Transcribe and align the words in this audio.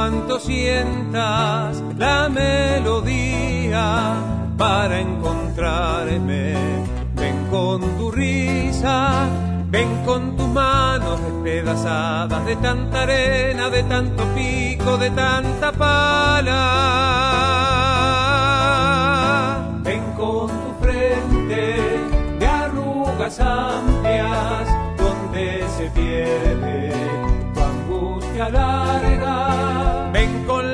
Cuanto 0.00 0.40
sientas 0.40 1.84
la 1.98 2.30
melodía 2.30 4.14
para 4.56 4.98
encontrarme, 4.98 6.54
ven 7.16 7.46
con 7.50 7.82
tu 7.98 8.10
risa, 8.10 9.28
ven 9.66 10.02
con 10.06 10.38
tus 10.38 10.48
manos 10.48 11.20
despedazadas 11.20 12.46
de 12.46 12.56
tanta 12.56 13.02
arena, 13.02 13.68
de 13.68 13.82
tanto 13.82 14.24
pico, 14.34 14.96
de 14.96 15.10
tanta 15.10 15.70
pala. 15.70 16.56
Ven 19.82 20.02
con 20.16 20.48
tu 20.48 20.74
frente 20.80 21.76
de 22.38 22.46
arrugas 22.46 23.38
amplias 23.38 24.66
donde 24.96 25.62
se 25.76 25.90
pierde 25.90 26.90
tu 27.52 27.60
angustia 27.60 28.48
larga. 28.48 29.09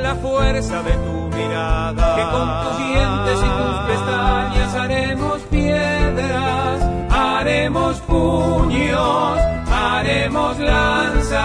La 0.06 0.14
fuerza 0.14 0.82
de 0.84 0.92
tu 0.92 1.36
mirada, 1.36 2.14
que 2.14 2.22
con 2.30 2.46
tus 2.62 2.78
dientes 2.78 3.38
y 3.38 3.50
tus 3.58 3.76
pestañas 3.88 4.74
haremos 4.76 5.42
piedras, 5.50 6.80
haremos 7.10 7.96
puños, 8.02 9.38
haremos 9.68 10.60
lanzas. 10.60 11.40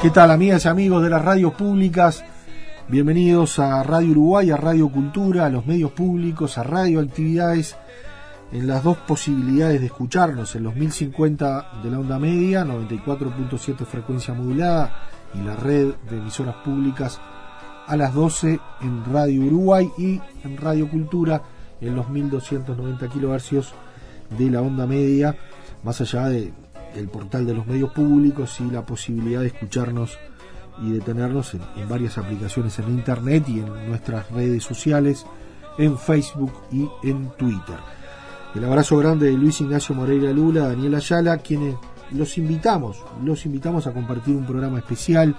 ¿Qué 0.00 0.08
tal 0.08 0.30
amigas 0.30 0.64
y 0.64 0.68
amigos 0.68 1.02
de 1.02 1.10
las 1.10 1.22
radios 1.22 1.52
públicas? 1.52 2.24
Bienvenidos 2.88 3.58
a 3.58 3.82
Radio 3.82 4.12
Uruguay, 4.12 4.50
a 4.50 4.56
Radio 4.56 4.88
Cultura, 4.88 5.44
a 5.44 5.50
los 5.50 5.66
medios 5.66 5.90
públicos, 5.90 6.56
a 6.56 6.62
Radio 6.62 7.00
Actividades, 7.00 7.76
en 8.52 8.66
las 8.66 8.84
dos 8.84 8.96
posibilidades 8.98 9.80
de 9.80 9.86
escucharnos, 9.86 10.54
en 10.54 10.64
los 10.64 10.74
1050 10.74 11.80
de 11.82 11.90
la 11.90 11.98
onda 11.98 12.18
media, 12.18 12.64
94.7 12.64 13.84
frecuencia 13.84 14.34
modulada 14.34 15.08
y 15.34 15.42
la 15.42 15.56
red 15.56 15.94
de 16.08 16.18
emisoras 16.18 16.56
públicas 16.56 17.20
a 17.86 17.96
las 17.96 18.14
12 18.14 18.58
en 18.80 19.04
Radio 19.12 19.42
Uruguay 19.42 19.90
y 19.98 20.20
en 20.44 20.56
Radio 20.56 20.88
Cultura 20.88 21.42
en 21.80 21.94
los 21.94 22.08
1290 22.08 23.08
kilohercios 23.08 23.74
de 24.36 24.50
la 24.50 24.62
onda 24.62 24.86
media, 24.86 25.36
más 25.82 26.00
allá 26.00 26.28
de 26.28 26.52
portal 27.12 27.44
de 27.44 27.52
los 27.52 27.66
medios 27.66 27.92
públicos 27.92 28.58
y 28.60 28.70
la 28.70 28.86
posibilidad 28.86 29.42
de 29.42 29.48
escucharnos 29.48 30.18
y 30.82 30.92
de 30.92 31.00
tenernos 31.00 31.52
en, 31.54 31.60
en 31.76 31.88
varias 31.88 32.16
aplicaciones 32.16 32.78
en 32.78 32.88
internet 32.88 33.44
y 33.48 33.60
en 33.60 33.88
nuestras 33.88 34.30
redes 34.30 34.64
sociales, 34.64 35.26
en 35.78 35.98
Facebook 35.98 36.52
y 36.72 36.88
en 37.02 37.30
Twitter. 37.36 37.76
El 38.56 38.64
abrazo 38.64 38.96
grande 38.96 39.26
de 39.26 39.34
Luis 39.34 39.60
Ignacio 39.60 39.94
Moreira 39.94 40.32
Lula, 40.32 40.68
Daniel 40.68 40.94
Ayala, 40.94 41.36
quienes 41.36 41.74
los 42.12 42.38
invitamos, 42.38 42.96
los 43.22 43.44
invitamos 43.44 43.86
a 43.86 43.92
compartir 43.92 44.34
un 44.34 44.46
programa 44.46 44.78
especial. 44.78 45.36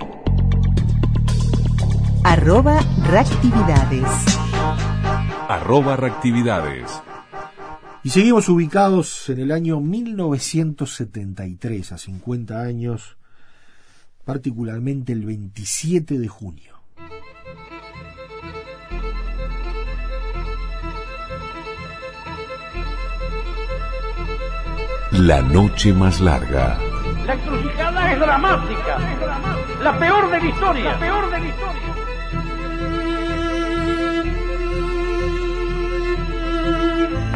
Arroba 2.23 2.79
reactividades. 3.09 4.05
Arroba 5.49 5.95
reactividades. 5.95 7.01
Y 8.03 8.11
seguimos 8.11 8.47
ubicados 8.47 9.27
en 9.29 9.39
el 9.39 9.51
año 9.51 9.79
1973, 9.79 11.93
a 11.93 11.97
50 11.97 12.61
años, 12.61 13.17
particularmente 14.25 15.13
el 15.13 15.25
27 15.25 16.17
de 16.17 16.27
junio. 16.27 16.73
La 25.11 25.41
noche 25.41 25.93
más 25.93 26.19
larga. 26.21 26.77
La 27.25 27.33
encrucijada 27.33 28.11
es 28.11 28.19
dramática. 28.19 28.97
La 29.81 29.99
peor 29.99 30.31
de 30.31 30.39
la 30.39 30.45
historia. 30.45 30.83
La 30.91 30.99
peor 30.99 31.31
de 31.31 31.39
la 31.39 31.47
historia. 31.47 31.81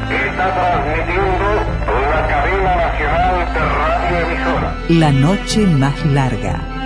Está 0.10 0.54
transmitiendo 0.54 1.48
la 2.12 2.28
cadena 2.28 2.75
nacional 2.75 3.54
de 3.54 3.60
radioemisora. 3.60 4.75
La 4.89 5.12
noche 5.12 5.68
más 5.68 6.06
larga. 6.07 6.76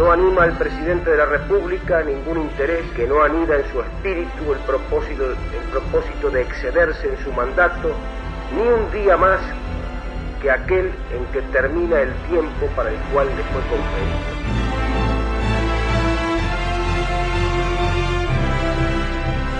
No 0.00 0.10
anima 0.10 0.44
al 0.44 0.56
presidente 0.56 1.10
de 1.10 1.18
la 1.18 1.26
República 1.26 2.02
ningún 2.02 2.38
interés, 2.40 2.86
que 2.96 3.06
no 3.06 3.22
anida 3.22 3.56
en 3.56 3.70
su 3.70 3.82
espíritu 3.82 4.54
el 4.54 4.58
propósito, 4.60 5.26
el 5.26 5.70
propósito 5.70 6.30
de 6.30 6.40
excederse 6.40 7.06
en 7.06 7.22
su 7.22 7.30
mandato, 7.32 7.92
ni 8.56 8.62
un 8.62 8.90
día 8.92 9.18
más 9.18 9.38
que 10.40 10.50
aquel 10.50 10.86
en 10.86 11.26
que 11.34 11.42
termina 11.52 12.00
el 12.00 12.14
tiempo 12.30 12.66
para 12.74 12.88
el 12.88 12.96
cual 13.12 13.26
le 13.26 13.42
fue 13.42 13.60
conferido. 13.68 14.16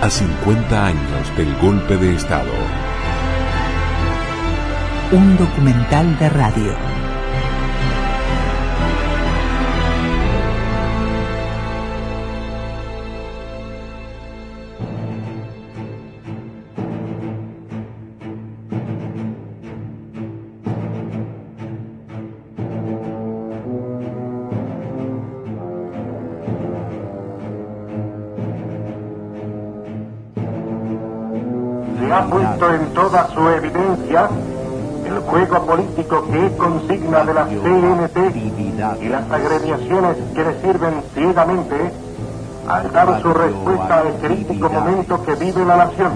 A 0.01 0.09
50 0.09 0.85
años 0.87 1.37
del 1.37 1.55
golpe 1.59 1.97
de 1.97 2.15
Estado. 2.15 2.51
Un 5.11 5.37
documental 5.37 6.17
de 6.17 6.29
radio. 6.29 7.00
Ha 32.11 32.25
puesto 32.25 32.73
en 32.73 32.93
toda 32.93 33.27
su 33.33 33.47
evidencia 33.49 34.29
el 35.05 35.19
juego 35.19 35.65
político 35.65 36.25
que 36.29 36.45
es 36.45 36.51
consigna 36.53 37.23
de 37.23 37.33
la 37.33 37.45
CNT 37.45 38.17
y 39.01 39.07
las 39.07 39.31
agremiaciones 39.31 40.17
que 40.35 40.43
le 40.43 40.61
sirven 40.61 41.03
ciegamente 41.13 41.91
al 42.67 42.91
dar 42.91 43.21
su 43.21 43.33
respuesta 43.33 43.99
al 43.99 44.13
crítico 44.15 44.69
momento 44.69 45.23
que 45.23 45.35
vive 45.35 45.65
la 45.65 45.77
nación. 45.77 46.11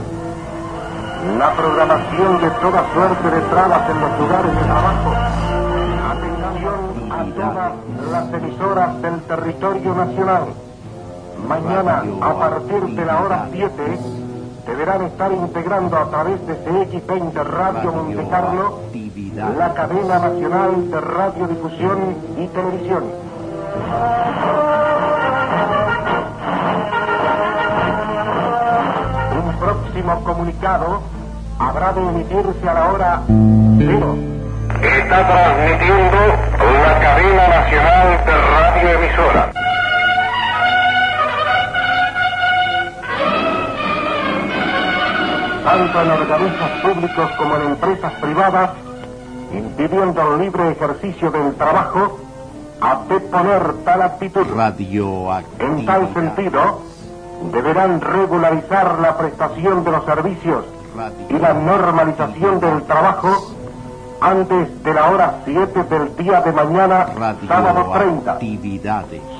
La 1.37 1.53
programación 1.53 2.41
de 2.41 2.49
toda 2.49 2.85
suerte 2.93 3.29
de 3.31 3.41
trabas 3.41 3.89
en 3.89 4.01
los 4.01 4.19
lugares 4.19 4.51
de 4.53 4.63
trabajo. 4.63 5.13
Atención 6.11 7.11
a 7.11 7.23
todas 7.35 7.71
las 8.11 8.33
emisoras 8.33 9.01
del 9.01 9.21
territorio 9.21 9.95
nacional. 9.95 10.43
Mañana, 11.47 12.03
a 12.21 12.33
partir 12.33 12.83
de 12.83 13.05
la 13.05 13.21
hora 13.21 13.47
7, 13.51 14.24
deberán 14.65 15.03
estar 15.03 15.31
integrando 15.31 15.97
a 15.97 16.09
través 16.09 16.45
de 16.47 16.53
CX20 16.65 17.33
Radio 17.43 17.91
Monte 17.91 18.27
Carlo 18.29 18.79
la 19.57 19.73
cadena 19.73 20.19
nacional 20.19 20.89
de 20.89 21.01
radiodifusión 21.01 22.15
y 22.37 22.47
televisión. 22.47 23.03
Un 29.43 29.59
próximo 29.59 30.23
comunicado 30.23 31.01
habrá 31.59 31.93
de 31.93 32.01
emitirse 32.01 32.69
a 32.69 32.73
la 32.73 32.91
hora 32.91 33.21
cero. 33.77 34.15
Está 34.81 35.27
transmitiendo 35.27 36.17
la 36.83 36.99
cadena 36.99 37.47
nacional 37.47 38.25
de 38.25 38.33
radioemisora. 38.33 39.54
Tanto 45.65 46.01
en 46.01 46.11
organismos 46.11 46.69
públicos 46.83 47.31
como 47.37 47.55
en 47.55 47.61
empresas 47.63 48.13
privadas, 48.21 48.69
impidiendo 49.51 50.21
el 50.21 50.41
libre 50.41 50.71
ejercicio 50.71 51.31
del 51.31 51.55
trabajo, 51.55 52.19
a 52.79 53.01
deponer 53.09 53.73
tal 53.83 54.01
actitud. 54.03 54.45
En 55.59 55.85
tal 55.85 56.13
sentido, 56.13 56.81
deberán 57.51 57.99
regularizar 57.99 58.99
la 58.99 59.17
prestación 59.17 59.83
de 59.83 59.91
los 59.91 60.05
servicios 60.05 60.65
y 61.29 61.33
la 61.33 61.53
normalización 61.53 62.59
del 62.59 62.83
trabajo 62.83 63.55
antes 64.21 64.83
de 64.83 64.93
la 64.93 65.09
hora 65.09 65.39
7 65.45 65.83
del 65.83 66.15
día 66.15 66.41
de 66.41 66.51
mañana, 66.51 67.07
sábado 67.47 67.91
30. 67.91 68.39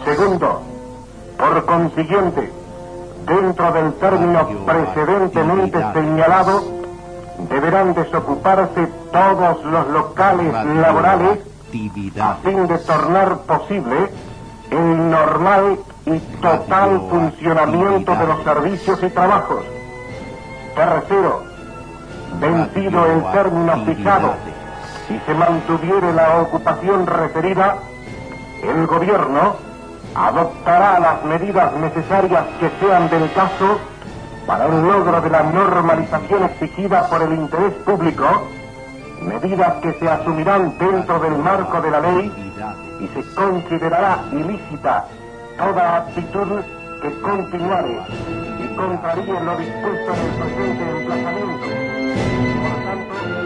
Segundo, 0.05 0.61
por 1.37 1.65
consiguiente, 1.65 2.51
dentro 3.25 3.71
del 3.71 3.93
término 3.93 4.47
precedentemente 4.65 5.79
señalado, 5.93 6.63
deberán 7.49 7.93
desocuparse 7.93 8.87
todos 9.11 9.63
los 9.65 9.87
locales 9.89 10.53
laborales 10.53 11.39
a 12.21 12.35
fin 12.35 12.67
de 12.67 12.77
tornar 12.79 13.37
posible 13.39 14.09
el 14.71 15.09
normal 15.09 15.77
y 16.05 16.19
total 16.41 17.01
funcionamiento 17.09 18.15
de 18.15 18.27
los 18.27 18.43
servicios 18.43 19.03
y 19.03 19.09
trabajos. 19.09 19.63
Tercero, 20.75 21.43
vencido 22.39 23.05
el 23.05 23.31
término 23.31 23.85
fijado. 23.85 24.33
Y 25.09 25.19
se 25.25 25.33
mantuviere 25.35 26.13
la 26.13 26.41
ocupación 26.41 27.05
referida, 27.05 27.77
el 28.63 28.87
gobierno 28.87 29.55
adoptará 30.15 30.99
las 30.99 31.23
medidas 31.25 31.73
necesarias 31.73 32.45
que 32.59 32.71
sean 32.79 33.09
del 33.09 33.31
caso 33.33 33.79
para 34.47 34.65
el 34.65 34.81
logro 34.81 35.21
de 35.21 35.29
la 35.29 35.43
normalización 35.43 36.43
exigida 36.43 37.07
por 37.09 37.21
el 37.21 37.33
interés 37.33 37.73
público, 37.85 38.25
medidas 39.21 39.73
que 39.81 39.93
se 39.93 40.07
asumirán 40.07 40.77
dentro 40.77 41.19
del 41.19 41.37
marco 41.37 41.81
de 41.81 41.91
la 41.91 41.99
ley 41.99 42.53
y 42.99 43.07
se 43.07 43.35
considerará 43.35 44.23
ilícita 44.31 45.05
toda 45.57 45.97
actitud 45.97 46.61
que 47.01 47.21
continuare 47.21 47.99
y 48.59 48.75
contraríe 48.75 49.39
lo 49.41 49.57
dispuesto 49.57 50.13
en 50.13 50.19
el 50.19 50.31
presente 50.39 50.83
emplazamiento. 50.91 51.65
Por 52.61 52.75
tanto, 52.85 53.44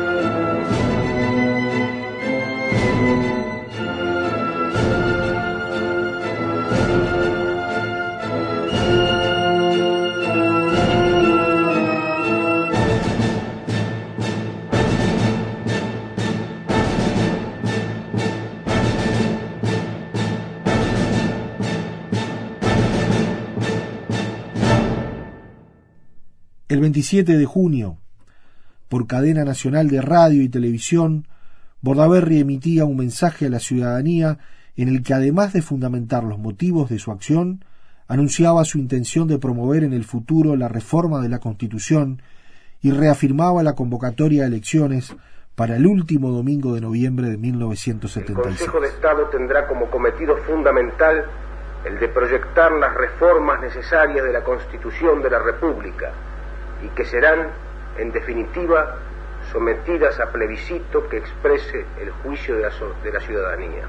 El 26.69 26.81
27 26.81 27.35
de 27.35 27.45
junio, 27.47 27.97
por 28.89 29.07
cadena 29.07 29.43
nacional 29.43 29.89
de 29.89 30.01
radio 30.01 30.43
y 30.43 30.49
televisión, 30.49 31.25
Bordaberry 31.81 32.41
emitía 32.41 32.85
un 32.85 32.95
mensaje 32.95 33.47
a 33.47 33.49
la 33.49 33.57
ciudadanía 33.57 34.37
en 34.77 34.87
el 34.87 35.01
que, 35.01 35.15
además 35.15 35.51
de 35.51 35.63
fundamentar 35.63 36.23
los 36.23 36.37
motivos 36.37 36.91
de 36.91 36.99
su 36.99 37.11
acción, 37.11 37.65
anunciaba 38.07 38.63
su 38.65 38.77
intención 38.77 39.27
de 39.27 39.39
promover 39.39 39.83
en 39.83 39.93
el 39.93 40.03
futuro 40.03 40.55
la 40.55 40.67
reforma 40.67 41.21
de 41.21 41.29
la 41.29 41.39
Constitución 41.39 42.21
y 42.83 42.91
reafirmaba 42.91 43.63
la 43.63 43.73
convocatoria 43.73 44.43
a 44.43 44.47
elecciones 44.47 45.15
para 45.55 45.75
el 45.75 45.87
último 45.87 46.29
domingo 46.29 46.75
de 46.75 46.81
noviembre 46.81 47.29
de 47.29 47.33
El 47.33 47.39
1976. 47.39 48.45
Consejo 48.45 48.79
de 48.79 48.89
Estado 48.89 49.27
tendrá 49.29 49.65
como 49.65 49.89
cometido 49.89 50.37
fundamental 50.45 51.25
el 51.83 51.99
de 51.99 52.09
proyectar 52.09 52.71
las 52.73 52.93
reformas 52.93 53.59
necesarias 53.59 54.23
de 54.23 54.33
la 54.33 54.43
Constitución 54.43 55.23
de 55.23 55.31
la 55.31 55.39
República 55.39 56.13
y 56.83 56.87
que 56.89 57.05
serán, 57.05 57.49
en 57.97 58.11
definitiva, 58.11 58.97
sometidas 59.51 60.19
a 60.19 60.31
plebiscito 60.31 61.07
que 61.09 61.17
exprese 61.17 61.85
el 61.99 62.11
juicio 62.11 62.55
de 62.55 63.11
la, 63.11 63.19
ciudadanía. 63.19 63.83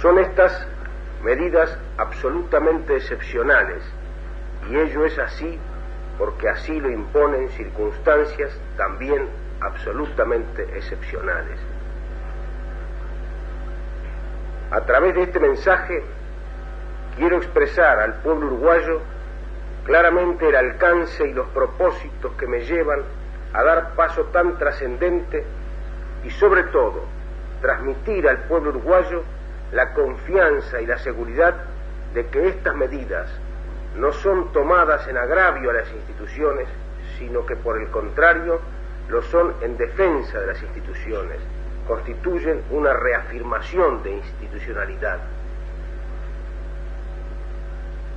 Son 0.00 0.18
estas 0.18 0.66
medidas 1.22 1.76
absolutamente 1.98 2.96
excepcionales 2.96 3.82
y 4.70 4.76
ello 4.76 5.04
es 5.04 5.18
así 5.18 5.58
porque 6.18 6.48
así 6.48 6.78
lo 6.80 6.90
imponen 6.90 7.48
circunstancias 7.50 8.58
también 8.76 9.28
absolutamente 9.60 10.62
excepcionales. 10.74 11.58
A 14.70 14.80
través 14.82 15.14
de 15.14 15.22
este 15.22 15.40
mensaje 15.40 16.02
quiero 17.16 17.38
expresar 17.38 17.98
al 17.98 18.14
pueblo 18.22 18.46
uruguayo 18.46 19.00
claramente 19.84 20.48
el 20.48 20.56
alcance 20.56 21.26
y 21.26 21.32
los 21.32 21.48
propósitos 21.48 22.32
que 22.32 22.46
me 22.46 22.60
llevan 22.60 23.02
a 23.52 23.62
dar 23.62 23.94
paso 23.94 24.24
tan 24.26 24.58
trascendente 24.58 25.44
y 26.24 26.30
sobre 26.30 26.64
todo 26.64 27.04
transmitir 27.60 28.28
al 28.28 28.38
pueblo 28.44 28.70
uruguayo 28.70 29.22
la 29.72 29.92
confianza 29.94 30.80
y 30.80 30.86
la 30.86 30.98
seguridad 30.98 31.54
de 32.14 32.26
que 32.26 32.48
estas 32.48 32.74
medidas 32.74 33.30
no 33.96 34.12
son 34.12 34.52
tomadas 34.52 35.06
en 35.08 35.16
agravio 35.16 35.70
a 35.70 35.74
las 35.74 35.90
instituciones, 35.92 36.68
sino 37.18 37.44
que 37.46 37.56
por 37.56 37.80
el 37.80 37.88
contrario 37.90 38.60
lo 39.08 39.22
son 39.22 39.54
en 39.60 39.76
defensa 39.76 40.38
de 40.38 40.46
las 40.46 40.62
instituciones, 40.62 41.38
constituyen 41.86 42.62
una 42.70 42.92
reafirmación 42.92 44.02
de 44.02 44.12
institucionalidad. 44.12 45.18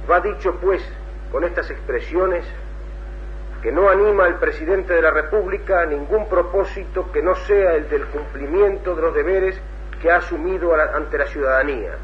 Va 0.09 0.19
dicho, 0.19 0.55
pues, 0.61 0.83
con 1.33 1.43
estas 1.45 1.71
expresiones, 1.71 2.45
que 3.63 3.71
no 3.71 3.89
anima 3.89 4.25
al 4.25 4.37
presidente 4.37 4.93
de 4.93 5.01
la 5.01 5.09
República 5.09 5.81
a 5.81 5.85
ningún 5.87 6.29
propósito 6.29 7.11
que 7.11 7.23
no 7.23 7.33
sea 7.33 7.73
el 7.73 7.89
del 7.89 8.05
cumplimiento 8.05 8.95
de 8.95 9.01
los 9.01 9.15
deberes 9.15 9.59
que 9.99 10.11
ha 10.11 10.17
asumido 10.17 10.75
ante 10.75 11.17
la 11.17 11.25
ciudadanía, 11.25 11.97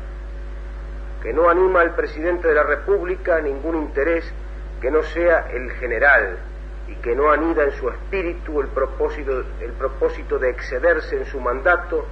que 1.21 1.31
no 1.31 1.47
anima 1.47 1.81
al 1.81 1.93
presidente 1.93 2.47
de 2.47 2.55
la 2.55 2.63
República 2.63 3.35
a 3.35 3.41
ningún 3.41 3.75
interés 3.75 4.33
que 4.81 4.89
no 4.89 5.03
sea 5.03 5.51
el 5.51 5.69
general 5.73 6.39
y 6.87 6.95
que 6.95 7.15
no 7.15 7.29
anida 7.29 7.65
en 7.65 7.71
su 7.73 7.87
espíritu 7.87 8.61
el 8.61 8.69
propósito, 8.69 9.43
el 9.61 9.73
propósito 9.73 10.39
de 10.39 10.49
excederse 10.49 11.17
en 11.17 11.25
su 11.25 11.39
mandato 11.39 12.03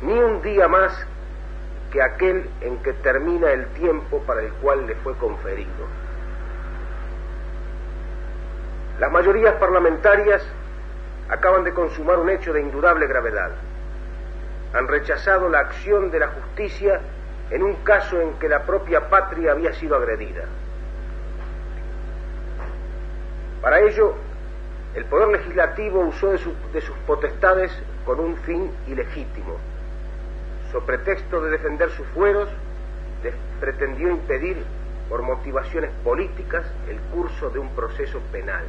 ni 0.00 0.14
un 0.14 0.40
día 0.40 0.68
más 0.68 1.06
que 1.92 2.00
aquel 2.00 2.48
en 2.62 2.78
que 2.78 2.94
termina 2.94 3.50
el 3.50 3.66
tiempo 3.74 4.22
para 4.22 4.40
el 4.40 4.52
cual 4.54 4.86
le 4.86 4.94
fue 4.94 5.14
conferido. 5.16 6.01
Las 9.02 9.10
mayorías 9.10 9.56
parlamentarias 9.56 10.46
acaban 11.28 11.64
de 11.64 11.74
consumar 11.74 12.20
un 12.20 12.30
hecho 12.30 12.52
de 12.52 12.60
indudable 12.60 13.08
gravedad. 13.08 13.50
Han 14.74 14.86
rechazado 14.86 15.48
la 15.48 15.58
acción 15.58 16.12
de 16.12 16.20
la 16.20 16.28
justicia 16.28 17.00
en 17.50 17.64
un 17.64 17.74
caso 17.82 18.20
en 18.20 18.34
que 18.34 18.48
la 18.48 18.62
propia 18.62 19.08
patria 19.10 19.50
había 19.50 19.72
sido 19.72 19.96
agredida. 19.96 20.44
Para 23.60 23.80
ello, 23.80 24.14
el 24.94 25.04
Poder 25.06 25.30
Legislativo 25.30 25.98
usó 26.02 26.30
de, 26.30 26.38
sus 26.38 26.96
potestades 27.04 27.72
con 28.06 28.20
un 28.20 28.36
fin 28.36 28.70
ilegítimo. 28.86 29.56
So 30.70 30.78
pretexto 30.86 31.40
de 31.40 31.50
defender 31.50 31.90
sus 31.90 32.06
fueros, 32.14 32.48
pretendió 33.58 34.10
impedir, 34.10 34.64
por 35.08 35.22
motivaciones 35.22 35.90
políticas, 36.04 36.64
el 36.88 37.00
curso 37.12 37.50
de 37.50 37.58
un 37.58 37.68
proceso 37.74 38.20
penal. 38.30 38.64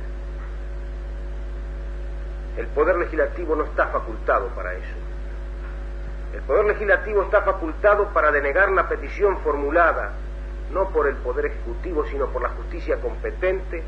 El 2.58 2.68
Poder 2.68 2.98
Legislativo 2.98 3.56
no 3.56 3.64
está 3.64 3.88
facultado 3.88 4.48
para 4.50 4.74
eso. 4.74 4.96
El 6.34 6.42
Poder 6.42 6.66
Legislativo 6.66 7.24
está 7.24 7.42
facultado 7.42 8.10
para 8.14 8.32
denegar 8.32 8.72
la 8.72 8.88
petición 8.88 9.40
formulada, 9.40 10.14
no 10.72 10.90
por 10.90 11.08
el 11.08 11.16
Poder 11.18 11.48
Ejecutivo, 11.48 12.06
sino 12.06 12.28
por 12.28 12.42
la 12.42 12.50
justicia 12.50 13.00
competente, 13.00 13.84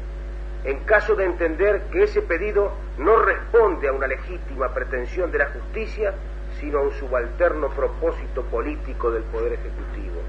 en 0.63 0.79
caso 0.85 1.15
de 1.15 1.25
entender 1.25 1.83
que 1.91 2.03
ese 2.03 2.23
pedido 2.23 2.71
no 2.97 3.17
responde 3.17 3.87
a 3.87 3.93
una 3.93 4.07
legítima 4.07 4.73
pretensión 4.73 5.31
de 5.31 5.39
la 5.39 5.47
justicia, 5.47 6.13
sino 6.59 6.79
a 6.79 6.81
un 6.81 6.91
subalterno 6.93 7.69
propósito 7.69 8.43
político 8.43 9.11
del 9.11 9.23
Poder 9.23 9.53
Ejecutivo. 9.53 10.21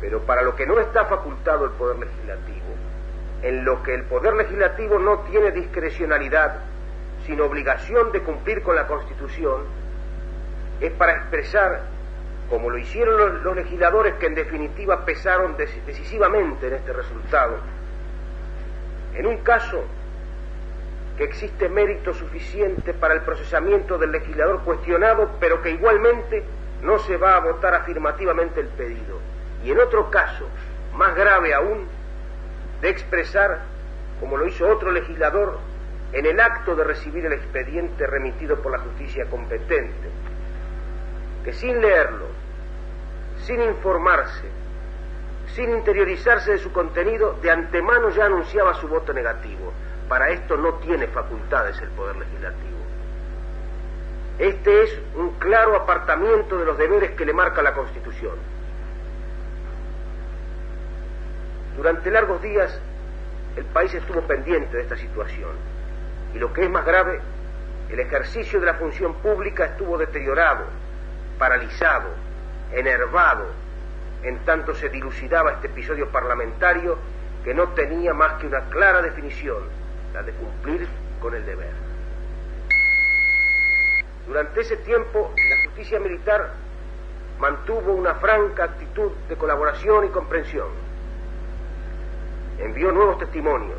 Pero 0.00 0.20
para 0.20 0.42
lo 0.42 0.54
que 0.54 0.66
no 0.66 0.78
está 0.78 1.04
facultado 1.06 1.64
el 1.64 1.72
Poder 1.72 1.98
Legislativo, 1.98 2.66
en 3.42 3.64
lo 3.64 3.82
que 3.82 3.94
el 3.94 4.04
Poder 4.04 4.34
Legislativo 4.34 4.98
no 4.98 5.20
tiene 5.20 5.50
discrecionalidad, 5.50 6.60
sino 7.24 7.44
obligación 7.44 8.12
de 8.12 8.22
cumplir 8.22 8.62
con 8.62 8.76
la 8.76 8.86
Constitución, 8.86 9.62
es 10.80 10.92
para 10.92 11.12
expresar, 11.12 11.82
como 12.50 12.70
lo 12.70 12.78
hicieron 12.78 13.42
los, 13.42 13.56
legisladores 13.56 14.14
que 14.14 14.26
en 14.26 14.34
definitiva 14.34 15.04
pesaron 15.04 15.56
decisivamente 15.56 16.68
en 16.68 16.74
este 16.74 16.92
resultado, 16.92 17.58
en 19.14 19.26
un 19.26 19.38
caso 19.38 19.82
que 21.16 21.24
existe 21.24 21.68
mérito 21.68 22.12
suficiente 22.12 22.92
para 22.92 23.14
el 23.14 23.22
procesamiento 23.22 23.96
del 23.96 24.12
legislador 24.12 24.62
cuestionado, 24.62 25.30
pero 25.40 25.62
que 25.62 25.70
igualmente 25.70 26.44
no 26.82 26.98
se 26.98 27.16
va 27.16 27.36
a 27.36 27.40
votar 27.40 27.74
afirmativamente 27.74 28.60
el 28.60 28.68
pedido. 28.68 29.18
Y 29.64 29.70
en 29.70 29.80
otro 29.80 30.10
caso, 30.10 30.46
más 30.94 31.14
grave 31.14 31.54
aún, 31.54 31.86
de 32.82 32.90
expresar, 32.90 33.62
como 34.20 34.36
lo 34.36 34.46
hizo 34.46 34.68
otro 34.68 34.92
legislador, 34.92 35.58
en 36.12 36.26
el 36.26 36.40
acto 36.40 36.74
de 36.74 36.84
recibir 36.84 37.26
el 37.26 37.32
expediente 37.32 38.06
remitido 38.06 38.60
por 38.60 38.72
la 38.72 38.78
justicia 38.78 39.26
competente, 39.26 40.08
que 41.44 41.52
sin 41.52 41.80
leerlo, 41.80 42.26
sin 43.44 43.62
informarse, 43.62 44.48
sin 45.54 45.70
interiorizarse 45.70 46.52
de 46.52 46.58
su 46.58 46.72
contenido, 46.72 47.34
de 47.42 47.50
antemano 47.50 48.10
ya 48.10 48.26
anunciaba 48.26 48.74
su 48.74 48.88
voto 48.88 49.12
negativo. 49.12 49.72
Para 50.08 50.30
esto 50.30 50.56
no 50.56 50.74
tiene 50.74 51.08
facultades 51.08 51.80
el 51.80 51.90
Poder 51.90 52.16
Legislativo. 52.16 52.76
Este 54.38 54.82
es 54.82 55.00
un 55.16 55.30
claro 55.38 55.76
apartamiento 55.76 56.58
de 56.58 56.66
los 56.66 56.78
deberes 56.78 57.12
que 57.12 57.24
le 57.24 57.32
marca 57.32 57.62
la 57.62 57.72
Constitución. 57.72 58.36
Durante 61.76 62.10
largos 62.10 62.40
días 62.42 62.80
el 63.56 63.64
país 63.66 63.92
estuvo 63.94 64.20
pendiente 64.22 64.76
de 64.76 64.82
esta 64.82 64.96
situación 64.96 65.75
y 66.34 66.38
lo 66.38 66.52
que 66.52 66.64
es 66.64 66.70
más 66.70 66.84
grave, 66.84 67.20
el 67.90 68.00
ejercicio 68.00 68.60
de 68.60 68.66
la 68.66 68.74
función 68.74 69.14
pública 69.14 69.66
estuvo 69.66 69.96
deteriorado 69.96 70.64
paralizado, 71.38 72.08
enervado, 72.72 73.46
en 74.22 74.38
tanto 74.44 74.74
se 74.74 74.88
dilucidaba 74.88 75.52
este 75.52 75.68
episodio 75.68 76.08
parlamentario 76.10 76.98
que 77.44 77.54
no 77.54 77.68
tenía 77.68 78.12
más 78.14 78.34
que 78.34 78.46
una 78.46 78.60
clara 78.70 79.02
definición, 79.02 79.64
la 80.12 80.22
de 80.22 80.32
cumplir 80.32 80.88
con 81.20 81.34
el 81.34 81.44
deber. 81.44 81.72
Durante 84.26 84.60
ese 84.60 84.76
tiempo, 84.78 85.32
la 85.48 85.64
justicia 85.64 86.00
militar 86.00 86.50
mantuvo 87.38 87.92
una 87.92 88.14
franca 88.14 88.64
actitud 88.64 89.12
de 89.28 89.36
colaboración 89.36 90.06
y 90.06 90.08
comprensión. 90.08 90.68
Envió 92.58 92.90
nuevos 92.90 93.18
testimonios, 93.18 93.78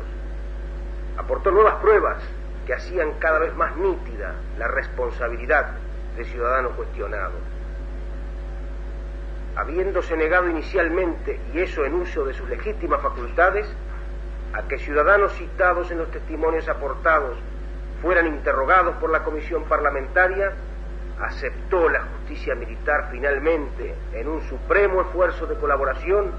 aportó 1.18 1.50
nuevas 1.50 1.74
pruebas 1.82 2.22
que 2.68 2.74
hacían 2.74 3.14
cada 3.14 3.38
vez 3.38 3.56
más 3.56 3.74
nítida 3.76 4.34
la 4.58 4.68
responsabilidad 4.68 5.70
de 6.18 6.24
ciudadano 6.26 6.72
cuestionado. 6.72 7.32
Habiéndose 9.56 10.14
negado 10.18 10.50
inicialmente, 10.50 11.40
y 11.54 11.60
eso 11.60 11.86
en 11.86 11.94
uso 11.94 12.26
de 12.26 12.34
sus 12.34 12.46
legítimas 12.46 13.00
facultades, 13.00 13.66
a 14.52 14.68
que 14.68 14.76
ciudadanos 14.76 15.32
citados 15.32 15.90
en 15.90 15.96
los 15.96 16.10
testimonios 16.10 16.68
aportados 16.68 17.38
fueran 18.02 18.26
interrogados 18.26 18.96
por 18.96 19.08
la 19.08 19.24
comisión 19.24 19.64
parlamentaria, 19.64 20.52
aceptó 21.22 21.88
la 21.88 22.02
justicia 22.02 22.54
militar 22.54 23.08
finalmente, 23.10 23.94
en 24.12 24.28
un 24.28 24.42
supremo 24.42 25.00
esfuerzo 25.00 25.46
de 25.46 25.56
colaboración, 25.56 26.32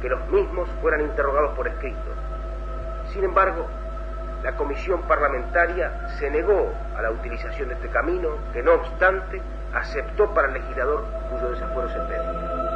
que 0.00 0.08
los 0.08 0.28
mismos 0.28 0.68
fueran 0.80 1.00
interrogados 1.00 1.56
por 1.56 1.66
escrito. 1.66 2.14
Sin 3.12 3.24
embargo, 3.24 3.66
la 4.42 4.56
comisión 4.56 5.02
parlamentaria 5.02 6.08
se 6.18 6.30
negó 6.30 6.72
a 6.96 7.02
la 7.02 7.10
utilización 7.10 7.68
de 7.68 7.74
este 7.74 7.88
camino, 7.88 8.30
que 8.52 8.62
no 8.62 8.74
obstante 8.74 9.40
aceptó 9.72 10.32
para 10.34 10.48
el 10.48 10.54
legislador 10.54 11.04
cuyo 11.30 11.50
desafuero 11.50 11.88
se 11.88 12.00
pedía. 12.00 12.71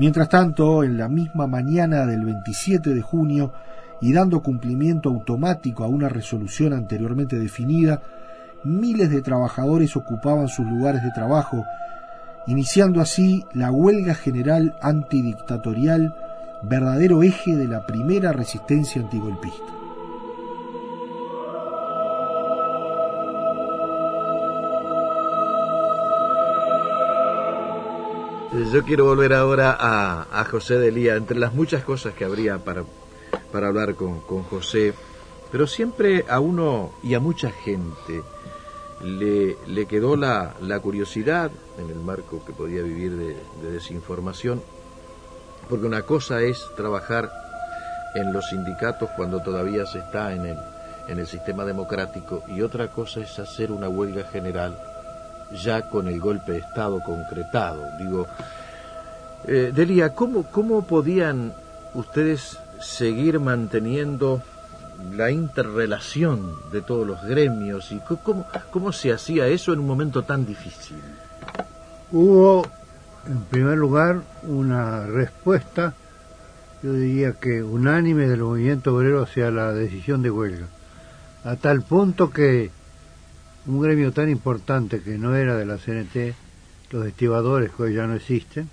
Mientras 0.00 0.30
tanto, 0.30 0.82
en 0.82 0.96
la 0.96 1.10
misma 1.10 1.46
mañana 1.46 2.06
del 2.06 2.24
27 2.24 2.94
de 2.94 3.02
junio, 3.02 3.52
y 4.00 4.14
dando 4.14 4.42
cumplimiento 4.42 5.10
automático 5.10 5.84
a 5.84 5.88
una 5.88 6.08
resolución 6.08 6.72
anteriormente 6.72 7.38
definida, 7.38 8.00
miles 8.64 9.10
de 9.10 9.20
trabajadores 9.20 9.94
ocupaban 9.98 10.48
sus 10.48 10.64
lugares 10.64 11.02
de 11.02 11.10
trabajo, 11.10 11.66
iniciando 12.46 13.02
así 13.02 13.44
la 13.52 13.70
huelga 13.70 14.14
general 14.14 14.74
antidictatorial, 14.80 16.14
verdadero 16.62 17.22
eje 17.22 17.54
de 17.54 17.68
la 17.68 17.84
primera 17.84 18.32
resistencia 18.32 19.02
antigolpista. 19.02 19.79
Yo 28.68 28.84
quiero 28.84 29.06
volver 29.06 29.32
ahora 29.32 29.74
a, 29.80 30.44
José 30.44 30.78
de 30.78 30.92
Lía, 30.92 31.16
entre 31.16 31.38
las 31.38 31.54
muchas 31.54 31.82
cosas 31.82 32.12
que 32.12 32.26
habría 32.26 32.58
para, 32.58 32.84
para 33.50 33.68
hablar 33.68 33.94
con, 33.94 34.20
José, 34.20 34.92
pero 35.50 35.66
siempre 35.66 36.26
a 36.28 36.40
uno 36.40 36.92
y 37.02 37.14
a 37.14 37.20
mucha 37.20 37.50
gente 37.50 38.22
le, 39.02 39.56
le 39.66 39.86
quedó 39.86 40.14
la, 40.14 40.56
la, 40.60 40.78
curiosidad, 40.78 41.50
en 41.78 41.88
el 41.88 42.00
marco 42.00 42.44
que 42.44 42.52
podía 42.52 42.82
vivir 42.82 43.16
de, 43.16 43.36
de, 43.62 43.70
desinformación, 43.70 44.60
porque 45.70 45.86
una 45.86 46.02
cosa 46.02 46.42
es 46.42 46.62
trabajar 46.76 47.32
en 48.14 48.30
los 48.30 48.46
sindicatos 48.50 49.08
cuando 49.16 49.42
todavía 49.42 49.86
se 49.86 50.00
está 50.00 50.34
en 50.34 50.44
el, 50.44 50.58
en 51.08 51.18
el 51.18 51.26
sistema 51.26 51.64
democrático 51.64 52.42
y 52.46 52.60
otra 52.60 52.90
cosa 52.90 53.20
es 53.20 53.38
hacer 53.38 53.72
una 53.72 53.88
huelga 53.88 54.24
general 54.24 54.78
ya 55.52 55.88
con 55.88 56.08
el 56.08 56.20
golpe 56.20 56.52
de 56.52 56.58
Estado 56.58 57.00
concretado. 57.00 57.82
Digo, 57.98 58.26
eh, 59.46 59.72
Delia, 59.74 60.14
¿cómo, 60.14 60.44
¿cómo 60.44 60.82
podían 60.86 61.52
ustedes 61.94 62.58
seguir 62.80 63.40
manteniendo 63.40 64.42
la 65.14 65.30
interrelación 65.30 66.54
de 66.72 66.82
todos 66.82 67.06
los 67.06 67.22
gremios 67.24 67.90
y 67.90 68.00
cómo, 68.22 68.46
cómo 68.70 68.92
se 68.92 69.12
hacía 69.12 69.46
eso 69.46 69.72
en 69.72 69.80
un 69.80 69.86
momento 69.86 70.22
tan 70.22 70.46
difícil? 70.46 70.98
Hubo, 72.12 72.66
en 73.26 73.40
primer 73.44 73.78
lugar, 73.78 74.20
una 74.42 75.06
respuesta, 75.06 75.94
yo 76.82 76.92
diría 76.92 77.32
que 77.32 77.62
unánime 77.62 78.26
del 78.28 78.40
movimiento 78.40 78.94
obrero 78.94 79.22
hacia 79.22 79.50
la 79.50 79.72
decisión 79.72 80.22
de 80.22 80.30
huelga, 80.30 80.66
a 81.44 81.56
tal 81.56 81.82
punto 81.82 82.30
que 82.30 82.70
un 83.66 83.80
gremio 83.80 84.12
tan 84.12 84.30
importante 84.30 85.00
que 85.00 85.18
no 85.18 85.36
era 85.36 85.56
de 85.56 85.66
la 85.66 85.76
CNT, 85.76 86.34
los 86.90 87.06
estibadores 87.06 87.70
que 87.70 87.82
hoy 87.84 87.94
ya 87.94 88.06
no 88.06 88.14
existen, 88.14 88.68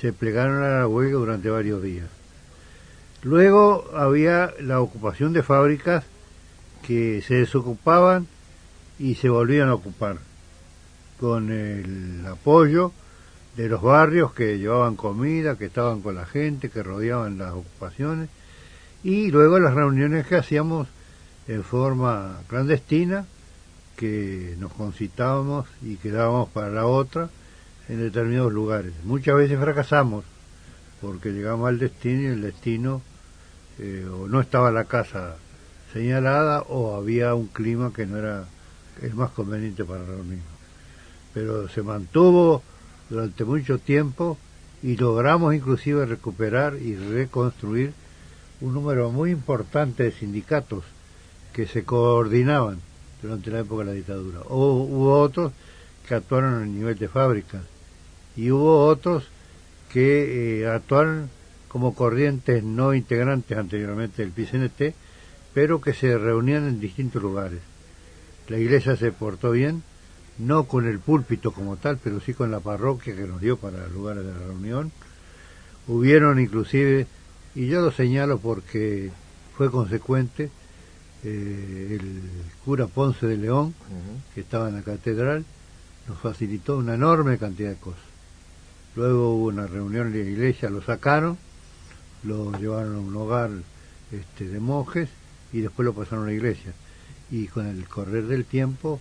se 0.00 0.12
plegaron 0.12 0.62
a 0.62 0.80
la 0.80 0.86
huelga 0.86 1.18
durante 1.18 1.50
varios 1.50 1.82
días. 1.82 2.08
Luego 3.22 3.90
había 3.94 4.54
la 4.60 4.80
ocupación 4.80 5.32
de 5.32 5.42
fábricas 5.42 6.04
que 6.86 7.22
se 7.26 7.34
desocupaban 7.34 8.26
y 8.98 9.16
se 9.16 9.28
volvían 9.28 9.68
a 9.68 9.74
ocupar, 9.74 10.18
con 11.18 11.50
el 11.52 12.24
apoyo 12.26 12.92
de 13.56 13.68
los 13.68 13.82
barrios 13.82 14.32
que 14.32 14.58
llevaban 14.58 14.96
comida, 14.96 15.58
que 15.58 15.66
estaban 15.66 16.00
con 16.00 16.14
la 16.14 16.24
gente, 16.24 16.70
que 16.70 16.82
rodeaban 16.82 17.36
las 17.36 17.52
ocupaciones, 17.52 18.30
y 19.02 19.30
luego 19.30 19.58
las 19.58 19.74
reuniones 19.74 20.26
que 20.26 20.36
hacíamos 20.36 20.88
en 21.46 21.62
forma 21.62 22.38
clandestina, 22.48 23.26
que 24.00 24.56
nos 24.58 24.72
concitábamos 24.72 25.66
y 25.82 25.96
quedábamos 25.96 26.48
para 26.48 26.70
la 26.70 26.86
otra 26.86 27.28
en 27.86 28.00
determinados 28.00 28.50
lugares. 28.50 28.94
Muchas 29.04 29.36
veces 29.36 29.60
fracasamos 29.60 30.24
porque 31.02 31.32
llegamos 31.32 31.68
al 31.68 31.78
destino 31.78 32.22
y 32.22 32.26
el 32.26 32.40
destino 32.40 33.02
eh, 33.78 34.08
o 34.10 34.26
no 34.26 34.40
estaba 34.40 34.70
la 34.70 34.84
casa 34.84 35.36
señalada 35.92 36.62
o 36.62 36.96
había 36.96 37.34
un 37.34 37.48
clima 37.48 37.92
que 37.94 38.06
no 38.06 38.16
era 38.16 38.46
el 39.02 39.12
más 39.12 39.32
conveniente 39.32 39.84
para 39.84 40.02
reunirnos. 40.02 40.46
Pero 41.34 41.68
se 41.68 41.82
mantuvo 41.82 42.62
durante 43.10 43.44
mucho 43.44 43.76
tiempo 43.78 44.38
y 44.82 44.96
logramos 44.96 45.54
inclusive 45.54 46.06
recuperar 46.06 46.76
y 46.76 46.96
reconstruir 46.96 47.92
un 48.62 48.72
número 48.72 49.10
muy 49.10 49.30
importante 49.30 50.04
de 50.04 50.12
sindicatos 50.12 50.84
que 51.52 51.66
se 51.66 51.84
coordinaban 51.84 52.80
durante 53.22 53.50
la 53.50 53.60
época 53.60 53.84
de 53.84 53.90
la 53.90 53.96
dictadura. 53.96 54.40
O, 54.48 54.84
hubo 54.84 55.20
otros 55.20 55.52
que 56.06 56.14
actuaron 56.14 56.62
a 56.62 56.66
nivel 56.66 56.98
de 56.98 57.08
fábrica 57.08 57.62
y 58.36 58.50
hubo 58.50 58.84
otros 58.86 59.28
que 59.92 60.62
eh, 60.62 60.68
actuaron 60.68 61.28
como 61.68 61.94
corrientes 61.94 62.64
no 62.64 62.94
integrantes 62.94 63.56
anteriormente 63.56 64.22
del 64.22 64.32
PCNT, 64.32 64.94
pero 65.54 65.80
que 65.80 65.94
se 65.94 66.16
reunían 66.18 66.66
en 66.66 66.80
distintos 66.80 67.22
lugares. 67.22 67.60
La 68.48 68.58
iglesia 68.58 68.96
se 68.96 69.12
portó 69.12 69.52
bien, 69.52 69.82
no 70.38 70.64
con 70.64 70.86
el 70.88 70.98
púlpito 70.98 71.52
como 71.52 71.76
tal, 71.76 71.98
pero 72.02 72.20
sí 72.20 72.34
con 72.34 72.50
la 72.50 72.60
parroquia 72.60 73.14
que 73.14 73.26
nos 73.26 73.40
dio 73.40 73.56
para 73.56 73.86
lugares 73.88 74.24
de 74.24 74.32
la 74.32 74.38
reunión. 74.38 74.90
Hubieron 75.86 76.40
inclusive, 76.40 77.06
y 77.54 77.66
yo 77.68 77.80
lo 77.80 77.92
señalo 77.92 78.38
porque 78.38 79.10
fue 79.56 79.70
consecuente, 79.70 80.50
eh, 81.24 81.98
el 82.00 82.22
cura 82.64 82.86
Ponce 82.86 83.26
de 83.26 83.36
León, 83.36 83.74
que 84.34 84.40
estaba 84.40 84.68
en 84.68 84.76
la 84.76 84.82
catedral, 84.82 85.44
nos 86.08 86.18
facilitó 86.18 86.78
una 86.78 86.94
enorme 86.94 87.38
cantidad 87.38 87.70
de 87.70 87.76
cosas. 87.76 88.02
Luego 88.96 89.34
hubo 89.34 89.46
una 89.46 89.66
reunión 89.66 90.08
en 90.08 90.12
la 90.12 90.30
iglesia, 90.30 90.70
lo 90.70 90.82
sacaron, 90.82 91.38
lo 92.24 92.52
llevaron 92.58 92.96
a 92.96 92.98
un 92.98 93.16
hogar 93.16 93.50
este, 94.10 94.48
de 94.48 94.60
monjes 94.60 95.08
y 95.52 95.60
después 95.60 95.84
lo 95.84 95.94
pasaron 95.94 96.24
a 96.24 96.26
la 96.28 96.34
iglesia. 96.34 96.72
Y 97.30 97.46
con 97.46 97.66
el 97.66 97.86
correr 97.86 98.26
del 98.26 98.44
tiempo 98.44 99.00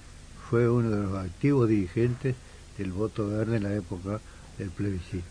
fue 0.50 0.70
uno 0.70 0.90
de 0.90 1.04
los 1.04 1.16
activos 1.16 1.68
dirigentes 1.68 2.36
del 2.78 2.92
voto 2.92 3.28
verde 3.28 3.58
en 3.58 3.64
la 3.64 3.74
época 3.74 4.20
del 4.58 4.70
plebiscito. 4.70 5.26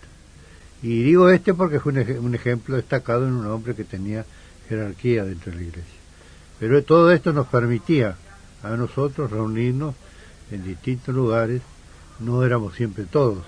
Y 0.83 1.03
digo 1.03 1.29
este 1.31 1.55
porque 1.55 1.81
fue 1.81 1.92
un, 2.18 2.35
ejemplo 2.35 2.77
destacado 2.77 3.27
en 3.27 3.35
un 3.35 3.46
hombre 3.46 3.74
que 3.74 3.85
tenía 3.85 4.24
jerarquía 4.68 5.24
dentro 5.24 5.51
de 5.53 5.59
la 5.59 5.62
iglesia. 5.64 5.98
Pero 6.59 6.83
todo 6.83 7.12
esto 7.12 7.33
nos 7.33 7.47
permitía 7.47 8.16
a 8.62 8.71
nosotros 8.71 9.31
reunirnos 9.31 9.94
en 10.51 10.64
distintos 10.64 11.14
lugares, 11.14 11.62
no 12.21 12.42
éramos 12.42 12.75
siempre 12.75 13.05
todos, 13.05 13.44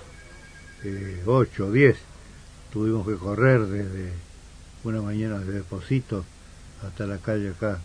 eh, 0.83 1.21
ocho 1.25 1.67
o 1.67 1.71
diez, 1.71 1.97
tuvimos 2.71 3.05
que 3.05 3.15
correr 3.15 3.61
desde 3.65 4.13
una 4.83 5.01
mañana 5.01 5.39
de 5.39 5.53
Deposito 5.53 6.23
hasta 6.85 7.05
la 7.05 7.17
calle 7.17 7.49
acá, 7.49 7.79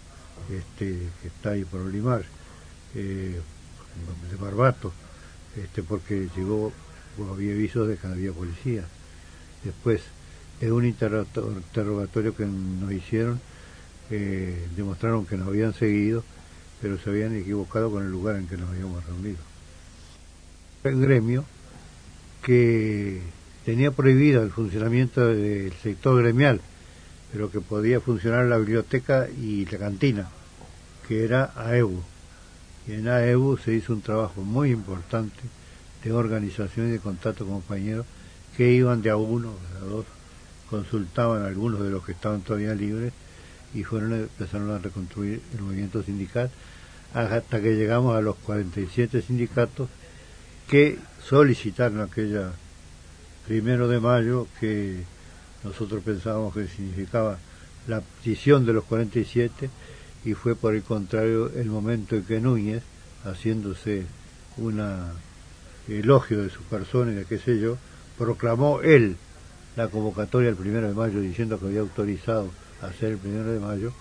este, 0.51 1.09
que 1.21 1.29
está 1.29 1.51
ahí 1.51 1.65
por 1.65 1.81
Olimar, 1.81 2.25
eh, 2.95 3.41
de 4.31 4.37
Barbato, 4.37 4.93
este, 5.57 5.83
porque 5.83 6.29
llegó, 6.37 6.73
había 7.33 7.53
avisos 7.53 7.89
de 7.89 7.97
que 7.97 8.07
había 8.07 8.33
policía. 8.33 8.85
Después, 9.65 10.03
en 10.61 10.73
un 10.73 10.85
interrogatorio 10.85 12.37
que 12.37 12.47
nos 12.47 12.93
hicieron, 12.93 13.41
eh, 14.11 14.69
demostraron 14.77 15.27
que 15.27 15.37
nos 15.37 15.49
habían 15.49 15.75
seguido, 15.75 16.23
pero 16.81 16.99
se 16.99 17.11
habían 17.11 17.35
equivocado 17.35 17.91
con 17.91 18.05
el 18.05 18.11
lugar 18.11 18.37
en 18.37 18.47
que 18.47 18.57
nos 18.57 18.71
habíamos 18.71 19.05
reunido. 19.07 19.39
El 20.85 21.01
gremio 21.01 21.45
que 22.43 23.21
tenía 23.65 23.91
prohibido 23.91 24.43
el 24.43 24.53
funcionamiento 24.53 25.27
del 25.27 25.73
sector 25.83 26.23
gremial, 26.23 26.61
pero 27.33 27.51
que 27.51 27.61
podía 27.61 28.01
funcionar 28.01 28.47
la 28.47 28.59
biblioteca 28.59 29.29
y 29.29 29.67
la 29.67 29.79
cantina, 29.79 30.29
que 31.09 31.25
era 31.25 31.53
AEBU. 31.57 32.03
Y 32.87 32.93
en 32.93 33.09
AEBU 33.09 33.57
se 33.59 33.75
hizo 33.75 33.93
un 33.93 34.03
trabajo 34.03 34.43
muy 34.43 34.71
importante 34.71 35.41
de 36.05 36.13
organización 36.13 36.89
y 36.89 36.93
de 36.93 37.01
contacto 37.01 37.45
con 37.45 37.55
compañeros 37.55 38.07
que 38.57 38.71
iban 38.71 39.03
de 39.03 39.11
a 39.11 39.17
uno, 39.17 39.53
a 39.77 39.85
dos, 39.85 40.07
consultaban 40.71 41.43
a 41.43 41.47
algunos 41.47 41.83
de 41.83 41.91
los 41.91 42.05
que 42.05 42.13
estaban 42.13 42.43
todavía 42.43 42.75
libres 42.75 43.13
y 43.77 43.85
fueron 43.85 44.15
empezaron 44.15 44.71
a 44.71 44.79
reconstruir 44.79 45.43
el 45.55 45.61
movimiento 45.61 46.03
sindical 46.03 46.51
hasta 47.13 47.61
que 47.61 47.77
llegamos 47.77 48.17
a 48.17 48.23
los 48.23 48.37
47 48.37 49.21
sindicatos 49.21 49.89
que 50.67 50.99
solicitaron 51.23 52.01
aquella 52.01 52.53
primero 53.47 53.87
de 53.87 54.01
mayo 54.01 54.49
que 54.59 55.05
nosotros 55.63 56.03
pensábamos 56.03 56.55
que 56.55 56.67
significaba 56.69 57.39
la 57.87 58.01
petición 58.01 58.65
de 58.65 58.73
los 58.73 58.85
47 58.85 59.69
y 60.25 60.33
fue 60.33 60.57
por 60.57 60.75
el 60.75 60.83
contrario 60.83 61.51
el 61.55 61.67
momento 61.67 62.17
en 62.17 62.25
que 62.25 62.41
Núñez, 62.41 62.83
haciéndose 63.25 64.07
un 64.57 64.83
elogio 65.87 66.43
de 66.43 66.51
su 66.51 66.63
persona 66.63 67.13
y 67.13 67.17
de 67.17 67.25
qué 67.27 67.39
sé 67.39 67.61
yo, 67.61 67.77
proclamó 68.17 68.81
él 68.81 69.17
la 69.77 69.89
convocatoria 69.89 70.49
el 70.49 70.57
primero 70.57 70.89
de 70.89 70.95
mayo 70.95 71.21
diciendo 71.21 71.61
que 71.61 71.67
había 71.67 71.81
autorizado 71.81 72.51
hacer 72.83 73.13
el 73.13 73.19
primero 73.19 73.53
de 73.53 73.61
mayo, 73.61 73.93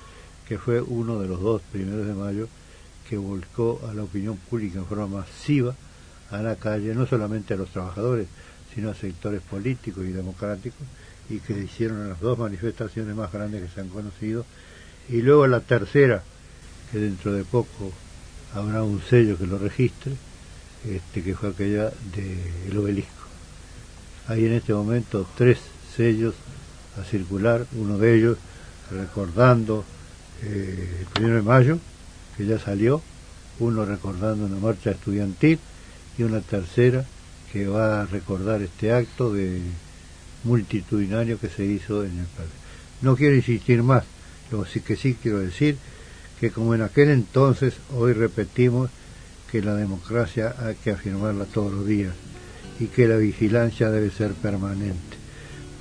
que 0.47 0.57
fue 0.57 0.81
uno 0.81 1.19
de 1.19 1.27
los 1.27 1.41
dos 1.41 1.61
primeros 1.71 2.05
de 2.05 2.13
mayo 2.13 2.47
que 3.09 3.17
volcó 3.17 3.81
a 3.89 3.93
la 3.93 4.03
opinión 4.03 4.38
pública 4.38 4.79
en 4.79 4.85
forma 4.85 5.07
masiva 5.07 5.75
a 6.31 6.41
la 6.41 6.55
calle, 6.55 6.95
no 6.95 7.05
solamente 7.05 7.53
a 7.53 7.57
los 7.57 7.69
trabajadores, 7.69 8.27
sino 8.73 8.89
a 8.89 8.95
sectores 8.95 9.41
políticos 9.41 10.03
y 10.05 10.11
democráticos, 10.11 10.85
y 11.29 11.39
que 11.39 11.57
hicieron 11.57 12.09
las 12.09 12.19
dos 12.19 12.38
manifestaciones 12.38 13.15
más 13.15 13.31
grandes 13.31 13.63
que 13.63 13.69
se 13.69 13.81
han 13.81 13.89
conocido, 13.89 14.45
y 15.09 15.21
luego 15.21 15.47
la 15.47 15.59
tercera, 15.59 16.23
que 16.91 16.99
dentro 16.99 17.33
de 17.33 17.43
poco 17.43 17.91
habrá 18.53 18.83
un 18.83 19.01
sello 19.01 19.38
que 19.38 19.47
lo 19.47 19.57
registre, 19.57 20.13
este, 20.83 21.23
que 21.23 21.35
fue 21.35 21.49
aquella 21.49 21.91
del 22.15 22.77
obelisco. 22.77 23.11
Hay 24.27 24.45
en 24.45 24.53
este 24.53 24.73
momento 24.73 25.27
tres 25.35 25.59
sellos 25.95 26.35
a 26.99 27.03
circular, 27.03 27.65
uno 27.73 27.97
de 27.97 28.15
ellos 28.17 28.38
recordando 28.91 29.83
eh, 30.43 30.97
el 31.01 31.05
primero 31.07 31.35
de 31.35 31.41
mayo, 31.41 31.79
que 32.37 32.45
ya 32.45 32.59
salió, 32.59 33.01
uno 33.59 33.85
recordando 33.85 34.45
una 34.45 34.57
marcha 34.57 34.91
estudiantil 34.91 35.59
y 36.17 36.23
una 36.23 36.41
tercera 36.41 37.05
que 37.51 37.67
va 37.67 38.01
a 38.01 38.05
recordar 38.05 38.61
este 38.61 38.91
acto 38.91 39.33
de 39.33 39.61
multitudinario 40.43 41.39
que 41.39 41.49
se 41.49 41.65
hizo 41.65 42.03
en 42.03 42.19
el 42.19 42.25
país. 42.25 42.49
No 43.01 43.15
quiero 43.15 43.35
insistir 43.35 43.83
más, 43.83 44.03
lo 44.51 44.63
que 44.63 44.95
sí 44.95 45.17
quiero 45.21 45.39
decir 45.39 45.77
que 46.39 46.51
como 46.51 46.75
en 46.75 46.81
aquel 46.81 47.09
entonces, 47.09 47.75
hoy 47.93 48.13
repetimos 48.13 48.89
que 49.51 49.61
la 49.61 49.75
democracia 49.75 50.55
hay 50.59 50.75
que 50.75 50.91
afirmarla 50.91 51.45
todos 51.45 51.71
los 51.71 51.87
días 51.87 52.13
y 52.79 52.87
que 52.87 53.07
la 53.07 53.15
vigilancia 53.15 53.89
debe 53.89 54.11
ser 54.11 54.33
permanente, 54.33 55.14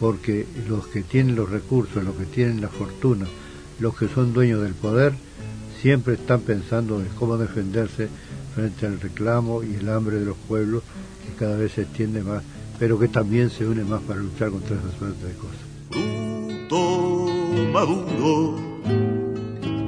porque 0.00 0.46
los 0.68 0.86
que 0.88 1.02
tienen 1.02 1.36
los 1.36 1.50
recursos, 1.50 2.02
los 2.04 2.16
que 2.16 2.26
tienen 2.26 2.60
la 2.60 2.68
fortuna, 2.68 3.26
los 3.80 3.96
que 3.96 4.08
son 4.08 4.32
dueños 4.32 4.62
del 4.62 4.74
poder, 4.74 5.14
siempre 5.80 6.14
están 6.14 6.40
pensando 6.40 7.00
en 7.00 7.08
cómo 7.18 7.36
defenderse 7.36 8.08
frente 8.54 8.86
al 8.86 9.00
reclamo 9.00 9.62
y 9.62 9.74
el 9.74 9.88
hambre 9.88 10.18
de 10.18 10.26
los 10.26 10.36
pueblos 10.48 10.82
que 11.26 11.34
cada 11.38 11.56
vez 11.56 11.72
se 11.72 11.82
extiende 11.82 12.22
más, 12.22 12.42
pero 12.78 12.98
que 12.98 13.08
también 13.08 13.50
se 13.50 13.66
une 13.66 13.84
más 13.84 14.00
para 14.02 14.20
luchar 14.20 14.50
contra 14.50 14.76
esa 14.76 14.98
suerte 14.98 15.26
de 15.26 15.34
cosas. 15.34 15.58
Fruto 15.90 17.26
maduro 17.72 18.56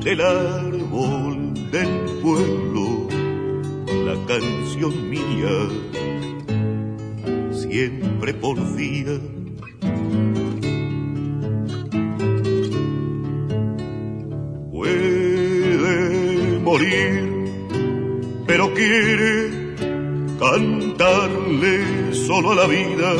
del 0.03 0.21
árbol 0.21 1.55
del 1.71 2.01
pueblo, 2.23 3.09
la 4.05 4.27
canción 4.27 5.11
mía, 5.11 5.69
siempre 7.53 8.35
por 8.35 8.77
día 8.77 9.19
pero 18.45 18.75
quiere 18.75 19.77
cantarle 20.41 22.13
solo 22.13 22.51
a 22.51 22.55
la 22.57 22.67
vida, 22.67 23.15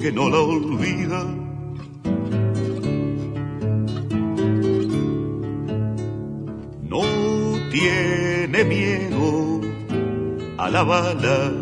que 0.00 0.12
no 0.12 0.30
la 0.30 0.38
olvida. 0.38 1.22
No 6.88 7.02
tiene 7.70 8.64
miedo 8.64 9.60
a 10.56 10.70
la 10.70 10.82
bala, 10.82 11.52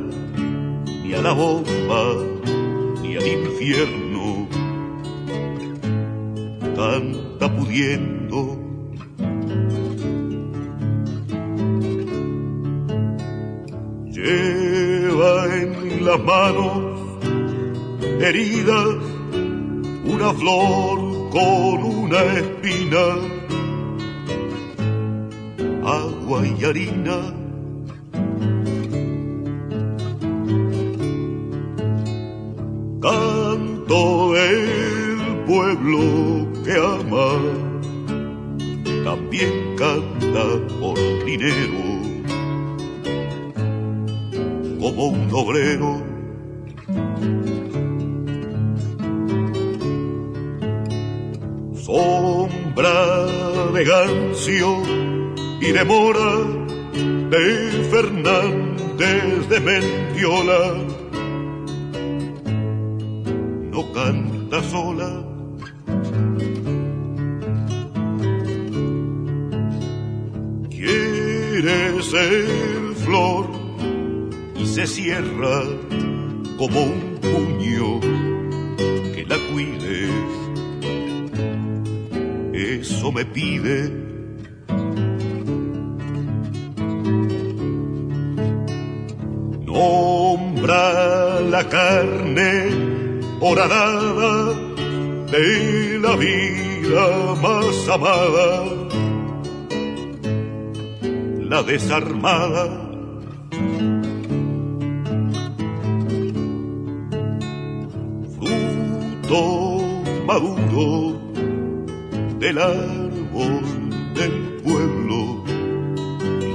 ni 1.03 1.13
a 1.13 1.21
la 1.21 1.33
bomba, 1.33 2.05
ni 3.03 3.17
al 3.17 3.27
infierno. 3.27 4.47
Canta 6.77 7.53
pudiendo 7.57 8.24
las 16.05 16.21
manos 16.23 17.19
heridas, 18.21 18.97
una 20.05 20.33
flor 20.35 21.31
con 21.31 21.83
una 21.83 22.23
espina, 22.35 23.05
agua 25.83 26.47
y 26.47 26.65
harina. 26.65 27.17
Canto 33.01 34.33
del 34.33 35.45
pueblo 35.47 36.53
que 36.65 36.73
ama, 36.73 37.64
también 39.35 39.77
canta 39.77 40.45
por 40.81 40.97
dinero 41.25 42.05
como 44.81 45.07
un 45.07 45.31
obrero. 45.33 46.03
Sombra 51.75 53.27
de 53.73 53.85
Gancio 53.85 54.83
y 55.61 55.73
de 55.73 55.85
Mora, 55.85 56.39
de 57.31 57.89
Fernández 57.91 59.49
de 59.49 59.61
Mendiola, 59.61 60.75
no 63.73 63.93
canta 63.93 64.63
sola. 64.63 65.34
Ser 72.11 72.95
flor 73.05 73.47
se 74.65 74.87
cierra 74.87 75.63
como 76.59 76.83
un 76.83 77.19
puño 77.21 78.01
que 79.15 79.25
la 79.27 79.37
cuide. 79.51 80.11
Eso 82.53 83.13
me 83.13 83.25
pide. 83.25 83.91
Nombra 89.67 91.41
la 91.41 91.69
carne 91.69 92.51
horadada 93.41 94.55
de 95.33 95.99
la 96.01 96.17
vida 96.17 97.35
más 97.43 97.89
amada, 97.89 98.84
la 101.55 101.63
desarmada 101.63 102.65
maduro 110.27 111.17
del 112.41 112.59
árbol 112.59 113.63
del 114.17 114.33
pueblo, 114.65 115.45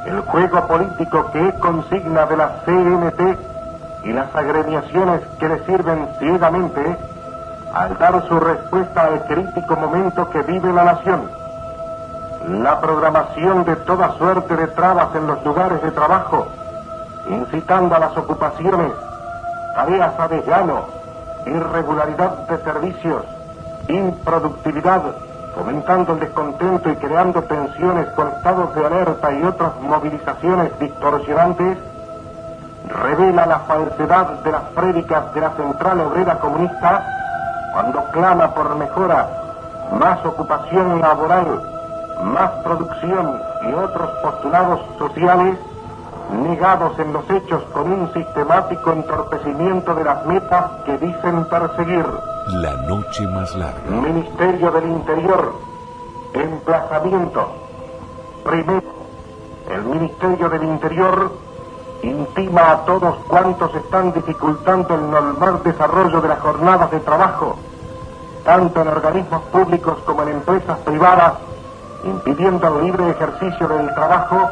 el 0.06 0.20
juego 0.20 0.66
político 0.66 1.30
que 1.32 1.48
es 1.48 1.54
consigna 1.54 2.26
de 2.26 2.36
la 2.36 2.48
CNT 2.64 3.20
y 4.04 4.12
las 4.12 4.34
agremiaciones 4.34 5.20
que 5.38 5.48
le 5.48 5.64
sirven 5.64 6.08
ciegamente 6.18 6.98
al 7.72 7.96
dar 7.98 8.26
su 8.28 8.38
respuesta 8.38 9.04
al 9.04 9.24
crítico 9.24 9.76
momento 9.76 10.28
que 10.30 10.42
vive 10.42 10.72
la 10.72 10.84
nación. 10.84 11.30
La 12.48 12.80
programación 12.80 13.64
de 13.64 13.76
toda 13.76 14.12
suerte 14.18 14.56
de 14.56 14.66
trabas 14.68 15.14
en 15.14 15.26
los 15.28 15.44
lugares 15.44 15.80
de 15.80 15.92
trabajo, 15.92 16.48
incitando 17.30 17.94
a 17.94 18.00
las 18.00 18.16
ocupaciones, 18.16 18.92
tareas 19.74 20.18
a 20.18 20.28
desllano, 20.28 20.86
irregularidad 21.46 22.48
de 22.48 22.58
servicios, 22.58 23.24
improductividad, 23.88 25.02
fomentando 25.54 26.14
el 26.14 26.20
descontento 26.20 26.90
y 26.90 26.96
creando 26.96 27.42
tensiones 27.42 28.06
con 28.10 28.28
estados 28.28 28.74
de 28.74 28.86
alerta 28.86 29.32
y 29.32 29.42
otras 29.42 29.72
movilizaciones 29.80 30.78
distorsionantes, 30.78 31.78
revela 32.88 33.46
la 33.46 33.58
falsedad 33.60 34.26
de 34.42 34.52
las 34.52 34.62
prédicas 34.74 35.32
de 35.34 35.40
la 35.40 35.50
Central 35.50 36.00
Obrera 36.00 36.38
Comunista 36.38 37.06
cuando 37.72 38.04
clama 38.10 38.54
por 38.54 38.74
mejora, 38.76 39.28
más 39.98 40.24
ocupación 40.24 41.00
laboral, 41.00 41.62
más 42.22 42.50
producción 42.64 43.40
y 43.68 43.72
otros 43.72 44.10
postulados 44.22 44.80
sociales 44.98 45.58
negados 46.32 46.98
en 46.98 47.12
los 47.12 47.28
hechos 47.30 47.62
con 47.72 47.92
un 47.92 48.12
sistemático 48.12 48.92
entorpecimiento 48.92 49.94
de 49.94 50.04
las 50.04 50.24
metas 50.26 50.64
que 50.84 50.98
dicen 50.98 51.44
perseguir. 51.46 52.06
La 52.48 52.74
noche 52.88 53.26
más 53.28 53.54
larga. 53.54 53.88
Ministerio 53.88 54.72
del 54.72 54.84
Interior, 54.84 55.54
emplazamiento. 56.34 57.52
Primero, 58.42 58.82
el 59.70 59.82
Ministerio 59.82 60.48
del 60.48 60.64
Interior 60.64 61.32
intima 62.02 62.72
a 62.72 62.84
todos 62.84 63.14
cuantos 63.28 63.72
están 63.76 64.12
dificultando 64.12 64.94
el 64.96 65.08
normal 65.08 65.60
desarrollo 65.62 66.20
de 66.20 66.28
las 66.28 66.40
jornadas 66.40 66.90
de 66.90 66.98
trabajo, 67.00 67.56
tanto 68.44 68.82
en 68.82 68.88
organismos 68.88 69.42
públicos 69.42 69.98
como 70.04 70.22
en 70.24 70.30
empresas 70.30 70.78
privadas, 70.78 71.34
impidiendo 72.02 72.66
el 72.66 72.86
libre 72.86 73.10
ejercicio 73.10 73.68
del 73.68 73.94
trabajo, 73.94 74.50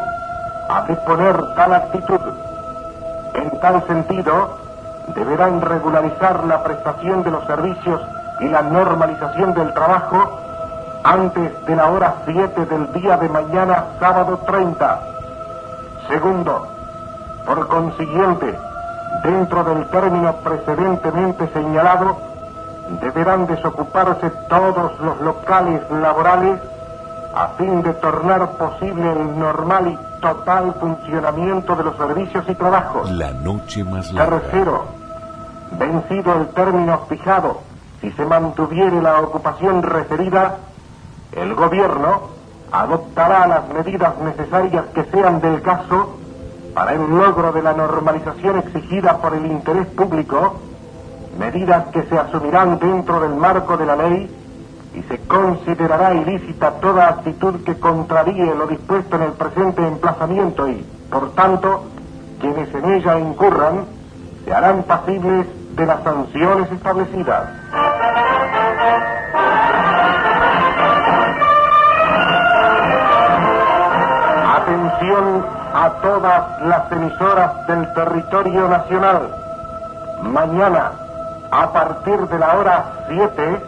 a 0.69 0.83
disponer 0.87 1.37
tal 1.57 1.75
actitud. 1.75 2.21
En 3.35 3.61
tal 3.61 3.85
sentido, 3.89 4.60
deberán 5.15 5.61
regularizar 5.61 6.45
la 6.45 6.63
prestación 6.63 7.23
de 7.23 7.31
los 7.31 7.45
servicios 7.47 8.01
y 8.41 8.49
la 8.49 8.63
normalización 8.63 9.55
del 9.55 9.73
trabajo 9.73 10.41
antes 11.05 11.67
de 11.67 11.77
la 11.77 11.91
hora 11.91 12.15
7 12.27 12.67
del 12.67 12.93
día 12.93 13.17
de 13.17 13.29
mañana, 13.29 13.85
sábado 13.99 14.39
30. 14.47 15.01
Segundo, 16.09 16.67
por 17.47 17.69
consiguiente, 17.69 18.59
dentro 19.25 19.65
del 19.65 19.87
término 19.87 20.35
precedentemente 20.37 21.49
señalado, 21.53 22.19
deberán 23.01 23.47
desocuparse 23.47 24.31
todos 24.49 24.99
los 25.01 25.21
locales 25.21 25.83
laborales 25.91 26.61
a 27.35 27.49
fin 27.57 27.83
de 27.83 27.93
tornar 27.95 28.51
posible 28.53 29.13
el 29.13 29.39
normal 29.39 29.89
y 29.89 30.21
total 30.21 30.75
funcionamiento 30.75 31.77
de 31.77 31.85
los 31.85 31.97
servicios 31.97 32.45
y 32.49 32.55
trabajos. 32.55 33.11
La 33.11 33.33
noche 33.33 33.85
más 33.85 34.13
larga. 34.13 34.41
Tercero, 34.41 35.00
vencido 35.73 36.35
el 36.41 36.49
término 36.49 36.99
fijado, 37.09 37.61
si 38.01 38.11
se 38.13 38.25
mantuviere 38.25 39.01
la 39.03 39.21
ocupación 39.21 39.83
referida, 39.83 40.57
el 41.33 41.55
gobierno 41.55 42.23
adoptará 42.73 43.47
las 43.47 43.69
medidas 43.69 44.19
necesarias 44.19 44.87
que 44.95 45.05
sean 45.05 45.41
del 45.41 45.61
caso 45.63 46.17
para 46.75 46.93
el 46.93 47.09
logro 47.11 47.53
de 47.53 47.63
la 47.63 47.73
normalización 47.73 48.59
exigida 48.59 49.19
por 49.19 49.35
el 49.35 49.47
interés 49.47 49.87
público, 49.89 50.57
medidas 51.39 51.89
que 51.89 52.03
se 52.05 52.19
asumirán 52.19 52.79
dentro 52.79 53.21
del 53.21 53.35
marco 53.35 53.77
de 53.77 53.87
la 53.87 53.97
ley 53.97 54.37
y 54.95 55.03
se 55.03 55.19
considerará 55.27 56.15
ilícita 56.15 56.73
toda 56.81 57.09
actitud 57.09 57.63
que 57.65 57.79
contraríe 57.79 58.55
lo 58.55 58.67
dispuesto 58.67 59.17
en 59.17 59.23
el 59.23 59.33
presente 59.33 59.87
emplazamiento 59.87 60.69
y, 60.69 60.85
por 61.11 61.33
tanto, 61.33 61.85
quienes 62.41 62.75
en 62.75 62.93
ella 62.95 63.19
incurran 63.19 63.85
se 64.45 64.53
harán 64.53 64.83
pasibles 64.85 65.47
de 65.77 65.87
las 65.87 66.03
sanciones 66.03 66.71
establecidas. 66.73 67.49
Atención 74.57 75.47
a 75.75 75.91
todas 76.03 76.63
las 76.63 76.93
emisoras 76.93 77.67
del 77.67 77.93
territorio 77.95 78.69
nacional. 78.69 79.29
Mañana, 80.23 80.93
a 81.51 81.73
partir 81.73 82.19
de 82.29 82.39
la 82.39 82.57
hora 82.57 82.85
7, 83.09 83.63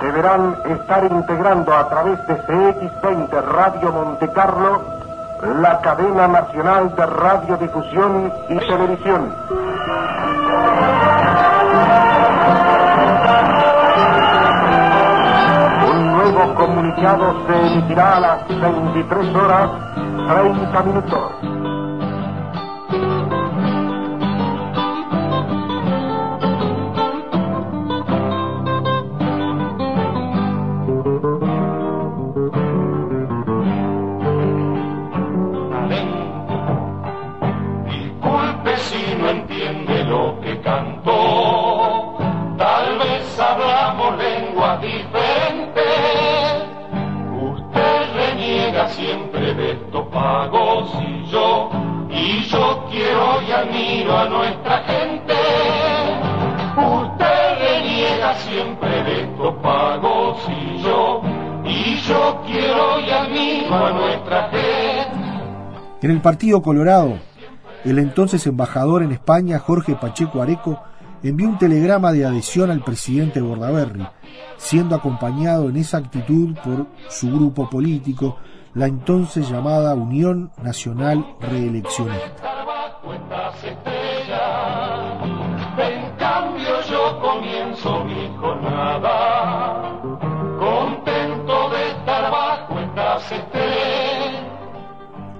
deberán 0.00 0.56
estar 0.66 1.04
integrando 1.04 1.74
a 1.74 1.88
través 1.88 2.26
de 2.26 2.40
CX20 2.42 3.42
Radio 3.42 3.92
Montecarlo 3.92 5.02
la 5.60 5.80
cadena 5.80 6.28
nacional 6.28 6.94
de 6.94 7.04
radiodifusión 7.04 8.32
y 8.48 8.58
televisión. 8.58 9.34
Un 15.90 16.12
nuevo 16.12 16.54
comunicado 16.54 17.46
se 17.46 17.66
emitirá 17.66 18.16
a 18.16 18.20
las 18.20 18.48
23 18.48 19.34
horas 19.34 19.70
30 20.28 20.82
minutos. 20.82 21.51
En 66.02 66.10
el 66.10 66.20
Partido 66.20 66.62
Colorado, 66.62 67.20
el 67.84 67.98
entonces 68.00 68.44
embajador 68.48 69.04
en 69.04 69.12
España, 69.12 69.60
Jorge 69.60 69.94
Pacheco 69.94 70.42
Areco, 70.42 70.82
envió 71.22 71.48
un 71.48 71.58
telegrama 71.58 72.10
de 72.10 72.26
adhesión 72.26 72.72
al 72.72 72.82
presidente 72.82 73.40
Bordaberry, 73.40 74.04
siendo 74.56 74.96
acompañado 74.96 75.68
en 75.68 75.76
esa 75.76 75.98
actitud 75.98 76.56
por 76.64 76.88
su 77.08 77.30
grupo 77.30 77.70
político, 77.70 78.36
la 78.74 78.86
entonces 78.86 79.48
llamada 79.48 79.94
Unión 79.94 80.50
Nacional 80.60 81.24
Reeleccionista. 81.40 82.24
En 85.78 86.16
cambio 86.16 86.82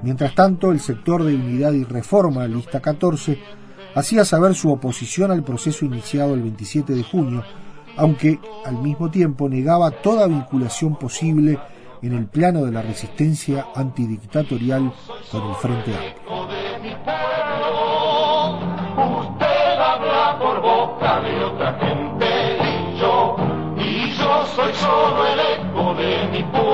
Mientras 0.02 0.34
tanto, 0.34 0.72
el 0.72 0.80
sector 0.80 1.22
de 1.22 1.34
Unidad 1.34 1.72
y 1.72 1.84
Reforma, 1.84 2.46
lista 2.48 2.80
14, 2.80 3.38
hacía 3.94 4.24
saber 4.24 4.54
su 4.54 4.72
oposición 4.72 5.30
al 5.30 5.44
proceso 5.44 5.84
iniciado 5.84 6.34
el 6.34 6.42
27 6.42 6.92
de 6.92 7.04
junio, 7.04 7.44
aunque 7.96 8.40
al 8.64 8.78
mismo 8.78 9.10
tiempo 9.10 9.48
negaba 9.48 9.90
toda 9.90 10.26
vinculación 10.26 10.96
posible 10.96 11.58
en 12.02 12.14
el 12.14 12.26
plano 12.26 12.64
de 12.64 12.72
la 12.72 12.82
resistencia 12.82 13.66
antidictatorial 13.76 14.92
con 15.30 15.48
el 15.48 15.54
Frente 15.56 15.94
Amplio. 15.94 16.46
de 16.48 16.78
mi 16.80 16.94
pueblo. 17.04 18.58
Usted 19.20 19.78
habla 19.78 20.36
por 20.40 20.60
boca 20.62 21.20
de 21.20 21.44
otra 21.44 21.78
gente 21.78 22.58
y 22.60 22.98
yo, 22.98 23.36
y 23.76 24.10
yo 24.16 24.46
soy 24.46 24.72
solo 24.74 25.26
el 25.26 25.38
eco 25.38 25.94
de 25.94 26.28
mi 26.32 26.42
pueblo. 26.42 26.72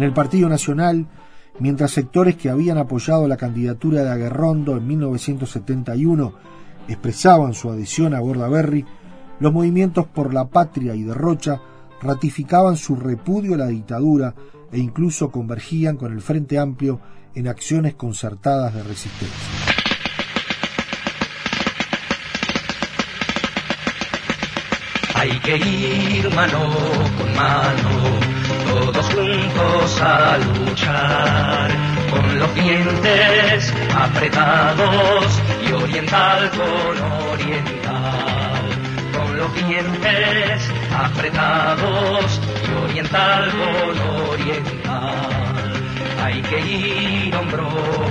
En 0.00 0.04
el 0.04 0.14
Partido 0.14 0.48
Nacional, 0.48 1.06
mientras 1.58 1.90
sectores 1.90 2.34
que 2.34 2.48
habían 2.48 2.78
apoyado 2.78 3.28
la 3.28 3.36
candidatura 3.36 4.02
de 4.02 4.08
Aguerrondo 4.08 4.78
en 4.78 4.86
1971 4.86 6.32
expresaban 6.88 7.52
su 7.52 7.68
adhesión 7.68 8.14
a 8.14 8.20
Bordaberry, 8.20 8.86
los 9.40 9.52
movimientos 9.52 10.06
por 10.06 10.32
la 10.32 10.48
patria 10.48 10.94
y 10.94 11.02
de 11.02 11.12
Rocha 11.12 11.60
ratificaban 12.00 12.78
su 12.78 12.96
repudio 12.96 13.56
a 13.56 13.58
la 13.58 13.66
dictadura 13.66 14.34
e 14.72 14.78
incluso 14.78 15.30
convergían 15.30 15.98
con 15.98 16.14
el 16.14 16.22
Frente 16.22 16.58
Amplio 16.58 16.98
en 17.34 17.48
acciones 17.48 17.92
concertadas 17.92 18.72
de 18.72 18.82
resistencia. 18.82 19.36
Hay 25.14 25.38
que 25.40 25.58
ir 25.58 26.34
mano 26.34 26.70
con 27.18 27.34
mano, 27.34 28.39
todos 28.70 29.06
juntos 29.06 30.00
a 30.00 30.38
luchar, 30.38 31.70
con 32.10 32.38
los 32.38 32.54
dientes 32.54 33.74
apretados 33.94 35.26
y 35.66 35.72
oriental 35.72 36.50
con 36.50 37.30
oriental, 37.32 38.62
con 39.12 39.36
los 39.36 39.54
dientes 39.54 40.72
apretados 40.96 42.40
y 42.68 42.84
oriental 42.84 43.50
con 43.50 44.28
oriental. 44.30 45.72
Hay 46.22 46.40
que 46.42 46.60
ir 46.60 47.34
hombro 47.34 47.68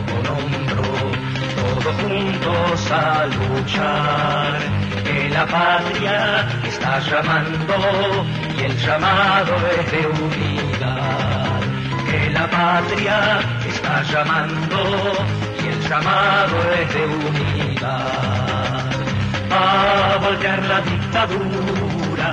con 0.10 0.24
hombro, 0.28 0.84
todos 1.56 1.96
juntos 2.02 2.92
a 2.92 3.26
luchar 3.28 4.89
que 5.10 5.30
la 5.30 5.46
patria 5.46 6.48
está 6.64 7.00
llamando 7.00 7.76
y 8.58 8.62
el 8.64 8.78
llamado 8.78 9.54
es 9.78 9.92
de 9.92 10.02
unidad. 10.08 11.62
Que 12.10 12.30
la 12.32 12.50
patria 12.50 13.40
está 13.68 14.04
llamando 14.04 14.80
y 15.64 15.68
el 15.68 15.80
llamado 15.90 16.56
es 16.80 16.94
de 16.94 17.04
unidad. 17.06 18.10
A 19.52 20.18
voltear 20.22 20.64
la 20.66 20.80
dictadura, 20.82 22.28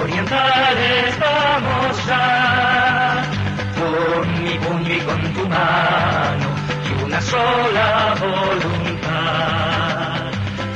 orientales 0.00 1.18
vamos 1.20 2.06
ya, 2.06 3.24
con 3.78 4.42
mi 4.42 4.58
puño 4.58 4.94
y 4.94 5.00
con 5.00 5.20
tu 5.34 5.48
mano 5.48 6.48
y 6.88 7.04
una 7.04 7.20
sola 7.20 8.14
voluntad 8.20 9.91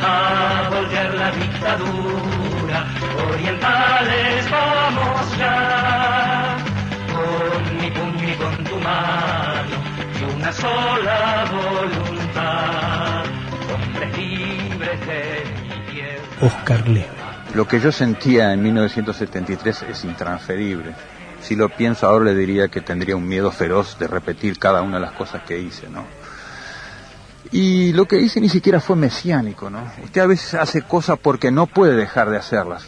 a 0.07 0.69
volver 0.71 1.15
la 1.15 1.31
dictadura. 1.33 2.87
Orientales 3.31 4.51
vamos 4.51 5.39
ya, 5.39 6.57
con 7.13 7.77
mi 7.77 7.91
puño 7.91 8.29
y 8.29 8.37
con 8.37 8.65
tu 8.65 8.77
mano, 8.77 9.77
y 10.19 10.35
una 10.37 10.53
sola 10.53 11.45
voluntad, 11.51 13.25
hombres 13.75 14.19
libres 14.19 15.01
de 15.07 15.45
mi 15.63 15.93
tierra. 15.93 16.23
Oscar 16.41 16.89
Leve. 16.89 17.17
Lo 17.55 17.67
que 17.67 17.81
yo 17.81 17.91
sentía 17.91 18.53
en 18.53 18.63
1973 18.63 19.87
es 19.91 20.05
intransferible. 20.05 20.93
Si 21.41 21.57
lo 21.57 21.69
pienso 21.69 22.07
ahora 22.07 22.27
le 22.27 22.35
diría 22.35 22.69
que 22.69 22.81
tendría 22.81 23.17
un 23.17 23.27
miedo 23.27 23.51
feroz 23.51 23.99
de 23.99 24.09
repetir 24.09 24.59
cada 24.59 24.83
una 24.83 24.97
de 24.97 25.03
las 25.03 25.13
cosas 25.13 25.43
que 25.43 25.59
hice, 25.59 25.89
¿no? 25.89 26.05
Y 27.53 27.93
lo 27.93 28.07
que 28.07 28.21
hice 28.21 28.41
ni 28.41 28.49
siquiera 28.49 28.81
fue 28.81 28.97
mesiánico, 28.97 29.71
¿no? 29.71 29.81
Usted 30.03 30.21
a 30.21 30.27
veces 30.27 30.55
hace 30.55 30.83
cosas 30.83 31.19
porque 31.19 31.51
no 31.51 31.67
puede 31.67 31.95
dejar 31.95 32.31
de 32.31 32.37
hacerlas. 32.37 32.87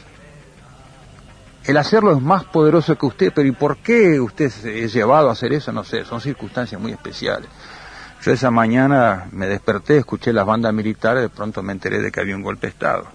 El 1.65 1.77
hacerlo 1.77 2.13
es 2.17 2.23
más 2.23 2.45
poderoso 2.45 2.97
que 2.97 3.07
usted, 3.07 3.33
pero 3.35 3.47
¿y 3.47 3.53
por 3.53 3.77
qué 3.79 4.19
usted 4.21 4.47
es 4.67 4.93
llevado 4.93 5.29
a 5.29 5.33
hacer 5.33 5.53
eso? 5.53 5.71
No 5.71 5.85
sé, 5.85 6.05
son 6.05 6.21
circunstancias 6.21 6.81
muy 6.81 6.93
especiales. 6.93 7.49
Yo 8.23 8.33
esa 8.33 8.51
mañana 8.51 9.29
me 9.33 9.47
desperté, 9.47 9.99
escuché 9.99 10.33
las 10.33 10.47
bandas 10.47 10.73
militares, 10.73 11.23
de 11.23 11.29
pronto 11.29 11.63
me 11.63 11.73
enteré 11.73 12.01
de 12.01 12.11
que 12.11 12.21
había 12.21 12.35
un 12.35 12.43
golpe 12.43 12.67
de 12.67 12.73
Estado. 12.73 13.07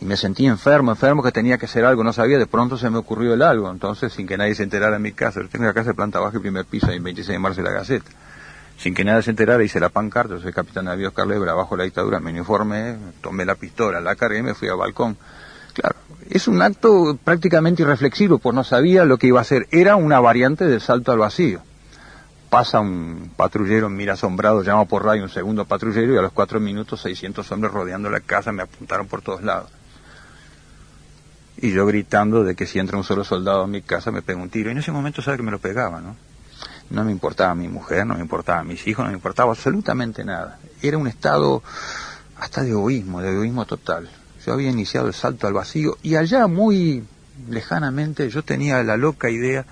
Y 0.00 0.04
me 0.04 0.16
sentí 0.16 0.46
enfermo, 0.46 0.92
enfermo, 0.92 1.22
que 1.22 1.32
tenía 1.32 1.56
que 1.56 1.66
hacer 1.66 1.84
algo, 1.84 2.04
no 2.04 2.12
sabía, 2.12 2.38
de 2.38 2.46
pronto 2.46 2.76
se 2.76 2.90
me 2.90 2.98
ocurrió 2.98 3.34
el 3.34 3.42
algo. 3.42 3.70
Entonces, 3.70 4.12
sin 4.12 4.26
que 4.26 4.36
nadie 4.36 4.54
se 4.54 4.62
enterara 4.62 4.96
en 4.96 5.02
mi 5.02 5.12
casa, 5.12 5.40
yo 5.40 5.48
tengo 5.48 5.64
la 5.64 5.72
casa 5.72 5.90
de 5.90 5.94
planta 5.94 6.20
baja 6.20 6.36
y 6.36 6.40
primer 6.40 6.66
piso, 6.66 6.90
en 6.90 7.02
26 7.02 7.34
de 7.34 7.38
marzo 7.38 7.62
de 7.62 7.68
la 7.70 7.74
Gaceta 7.74 8.10
sin 8.78 8.94
que 8.94 9.04
nadie 9.04 9.22
se 9.22 9.30
enterara, 9.30 9.62
hice 9.62 9.80
la 9.80 9.88
pancarta, 9.88 10.38
soy 10.40 10.52
capitán 10.52 10.86
de 10.86 10.92
avión 10.92 11.12
Carlebra, 11.14 11.54
bajo 11.54 11.76
la 11.76 11.84
dictadura, 11.84 12.20
me 12.20 12.30
uniformé, 12.30 12.96
tomé 13.20 13.44
la 13.44 13.54
pistola, 13.54 14.00
la 14.00 14.16
cargué, 14.16 14.42
me 14.42 14.54
fui 14.54 14.68
al 14.68 14.76
balcón. 14.76 15.16
Claro, 15.72 15.96
es 16.30 16.46
un 16.48 16.62
acto 16.62 17.18
prácticamente 17.22 17.82
irreflexivo, 17.82 18.38
pues 18.38 18.54
no 18.54 18.64
sabía 18.64 19.04
lo 19.04 19.18
que 19.18 19.26
iba 19.26 19.40
a 19.40 19.42
hacer. 19.42 19.66
Era 19.70 19.96
una 19.96 20.20
variante 20.20 20.66
del 20.66 20.80
salto 20.80 21.12
al 21.12 21.18
vacío. 21.18 21.62
Pasa 22.48 22.78
un 22.78 23.32
patrullero, 23.36 23.88
mira 23.88 24.12
asombrado, 24.12 24.62
llama 24.62 24.84
por 24.84 25.04
radio 25.04 25.24
un 25.24 25.28
segundo 25.28 25.64
patrullero 25.64 26.14
y 26.14 26.18
a 26.18 26.22
los 26.22 26.32
cuatro 26.32 26.60
minutos 26.60 27.00
600 27.00 27.50
hombres 27.50 27.72
rodeando 27.72 28.08
la 28.08 28.20
casa 28.20 28.52
me 28.52 28.62
apuntaron 28.62 29.08
por 29.08 29.22
todos 29.22 29.42
lados. 29.42 29.70
Y 31.56 31.72
yo 31.72 31.86
gritando 31.86 32.44
de 32.44 32.54
que 32.54 32.66
si 32.66 32.78
entra 32.78 32.96
un 32.96 33.04
solo 33.04 33.24
soldado 33.24 33.64
en 33.64 33.70
mi 33.70 33.82
casa 33.82 34.12
me 34.12 34.22
pega 34.22 34.40
un 34.40 34.50
tiro. 34.50 34.70
Y 34.70 34.72
en 34.72 34.78
ese 34.78 34.92
momento 34.92 35.22
sabe 35.22 35.38
que 35.38 35.42
me 35.42 35.50
lo 35.50 35.58
pegaba, 35.58 36.00
¿no? 36.00 36.16
No 36.90 37.04
me 37.04 37.12
importaba 37.12 37.54
mi 37.54 37.68
mujer, 37.68 38.06
no 38.06 38.14
me 38.14 38.20
importaba 38.20 38.62
mis 38.64 38.86
hijos, 38.86 39.04
no 39.04 39.10
me 39.10 39.16
importaba 39.16 39.50
absolutamente 39.50 40.24
nada. 40.24 40.58
Era 40.82 40.98
un 40.98 41.06
estado 41.06 41.62
hasta 42.38 42.62
de 42.62 42.70
egoísmo, 42.70 43.20
de 43.20 43.32
egoísmo 43.32 43.64
total. 43.64 44.08
Yo 44.44 44.52
había 44.52 44.70
iniciado 44.70 45.06
el 45.06 45.14
salto 45.14 45.46
al 45.46 45.54
vacío 45.54 45.96
y 46.02 46.16
allá 46.16 46.46
muy 46.46 47.04
lejanamente 47.48 48.28
yo 48.28 48.42
tenía 48.42 48.82
la 48.82 48.96
loca 48.96 49.30
idea 49.30 49.64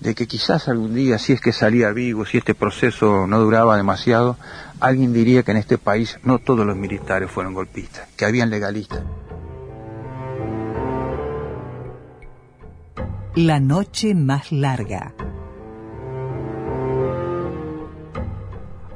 de 0.00 0.14
que 0.14 0.26
quizás 0.26 0.68
algún 0.68 0.94
día, 0.94 1.18
si 1.18 1.32
es 1.32 1.40
que 1.40 1.52
salía 1.52 1.90
vivo, 1.90 2.24
si 2.24 2.38
este 2.38 2.54
proceso 2.54 3.26
no 3.26 3.40
duraba 3.40 3.76
demasiado, 3.76 4.36
alguien 4.80 5.12
diría 5.12 5.42
que 5.42 5.50
en 5.50 5.56
este 5.56 5.76
país 5.76 6.18
no 6.22 6.38
todos 6.38 6.64
los 6.64 6.76
militares 6.76 7.30
fueron 7.30 7.54
golpistas, 7.54 8.08
que 8.16 8.24
habían 8.24 8.50
legalistas. 8.50 9.02
La 13.34 13.60
noche 13.60 14.14
más 14.14 14.52
larga. 14.52 15.14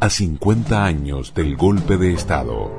A 0.03 0.11
50 0.11 0.85
años 0.85 1.33
del 1.33 1.57
golpe 1.57 1.97
de 1.97 2.13
Estado. 2.13 2.73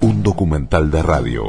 Un 0.00 0.20
documental 0.24 0.90
de 0.90 1.00
radio. 1.00 1.44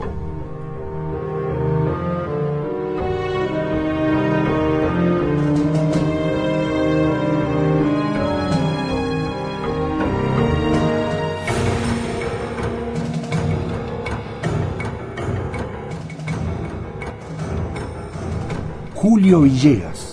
Julio 18.93 19.41
Villegas 19.41 20.06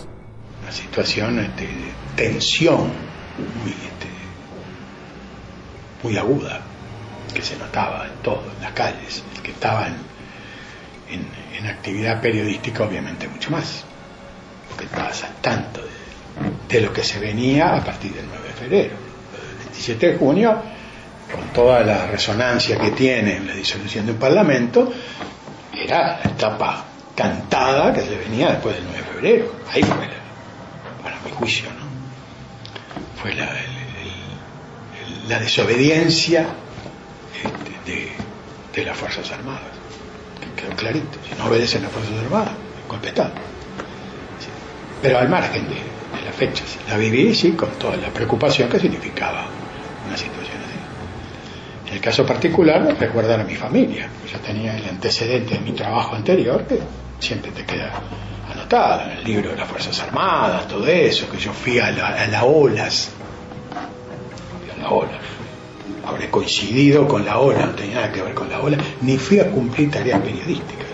situación 0.94 1.40
este, 1.40 1.66
de 1.66 1.92
tensión 2.14 2.83
muy, 2.83 3.72
este, 3.72 4.07
muy 6.04 6.16
aguda 6.16 6.61
que 7.35 7.42
se 7.42 7.57
notaba 7.57 8.07
en 8.07 8.22
todo, 8.22 8.44
en 8.57 8.62
las 8.62 8.72
calles, 8.74 9.24
el 9.35 9.42
que 9.42 9.50
estaba 9.50 9.88
en, 9.88 10.14
actividad 11.66 12.20
periodística 12.20 12.85
obviamente 12.85 13.26
mucho 13.26 13.50
más, 13.50 13.85
porque 14.68 14.85
estaba 14.85 15.11
tanto 15.40 15.80
de, 16.68 16.80
lo 16.83 16.92
que 16.92 17.02
se 17.02 17.18
venía 17.18 17.74
a 17.74 17.83
partir 17.83 18.12
del 18.12 18.26
9 18.26 18.48
de 18.48 18.52
febrero. 18.54 18.94
El 19.50 19.64
27 19.64 20.12
de 20.12 20.18
junio, 20.18 20.62
con 21.33 21.44
toda 21.54 21.83
la 21.83 22.07
resonancia 22.07 22.78
que 22.78 22.90
tiene 22.90 23.37
en 23.37 23.46
la 23.46 23.54
disolución 23.54 24.04
de 24.04 24.12
un 24.12 24.18
parlamento, 24.18 24.92
era 25.74 26.20
la 26.22 26.30
etapa 26.30 26.85
cantada 27.16 27.94
que 27.94 28.02
se 28.02 28.16
venía 28.16 28.50
después 28.50 28.76
del 28.76 28.85
9 28.85 28.98
de 28.98 29.04
febrero. 29.04 29.52
Ahí 29.72 29.83
fue 29.83 30.13
¿no? 31.44 33.21
Fue 33.21 33.35
la, 33.35 33.48
la 35.29 35.38
desobediencia 35.38 36.46
este, 37.42 38.12
de, 38.75 38.85
las 38.85 38.96
Fuerzas 38.96 39.31
Armadas. 39.31 39.62
Que 40.40 40.62
quedó 40.62 40.75
clarito. 40.75 41.18
Si 41.29 41.38
no 41.38 41.46
obedecen 41.46 41.83
las 41.83 41.92
Fuerzas 41.92 42.14
Armadas, 42.18 42.54
golpe 42.88 43.12
Pero 45.02 45.18
al 45.18 45.29
margen 45.29 45.68
de, 45.68 45.75
de 45.75 46.25
las 46.25 46.35
fechas. 46.35 46.79
La 46.88 46.96
viví, 46.96 47.35
sí, 47.35 47.52
con 47.52 47.71
toda 47.73 47.96
la 47.96 48.08
preocupación 48.08 48.68
que 48.68 48.81
significaba 48.81 49.46
una 50.06 50.16
situación 50.16 50.56
así. 50.56 51.88
En 51.88 51.94
el 51.94 52.00
caso 52.00 52.25
particular, 52.25 52.96
recuerdan 52.98 53.40
a 53.40 53.44
mi 53.44 53.54
familia. 53.54 54.08
Yo 54.33 54.38
tenía 54.40 54.77
el 54.77 54.88
antecedente 54.88 55.54
de 55.54 55.60
mi 55.60 55.73
trabajo 55.73 56.16
anterior 56.16 56.66
que 56.66 56.79
siempre 57.21 57.50
te 57.52 57.64
queda 57.64 57.92
el 58.71 59.25
libro 59.25 59.50
de 59.50 59.56
las 59.56 59.69
Fuerzas 59.69 60.00
Armadas, 60.00 60.67
todo 60.69 60.87
eso, 60.87 61.29
que 61.31 61.38
yo 61.38 61.52
fui 61.52 61.79
a, 61.79 61.90
la, 61.90 62.44
olas, 62.44 63.10
a 64.75 64.81
la 64.83 64.90
ola, 64.90 65.19
habré 66.06 66.31
coincidido 66.31 67.06
con 67.06 67.25
la 67.25 67.38
ola, 67.38 67.67
no 67.67 67.73
tenía 67.73 67.96
nada 67.96 68.12
que 68.12 68.23
ver 68.23 68.35
con 68.35 68.48
la 68.50 68.60
ola, 68.60 68.77
ni 69.02 69.17
fui 69.19 69.38
a 69.40 69.50
cumplir 69.50 69.90
tareas 69.90 70.21
periodísticas 70.21 70.85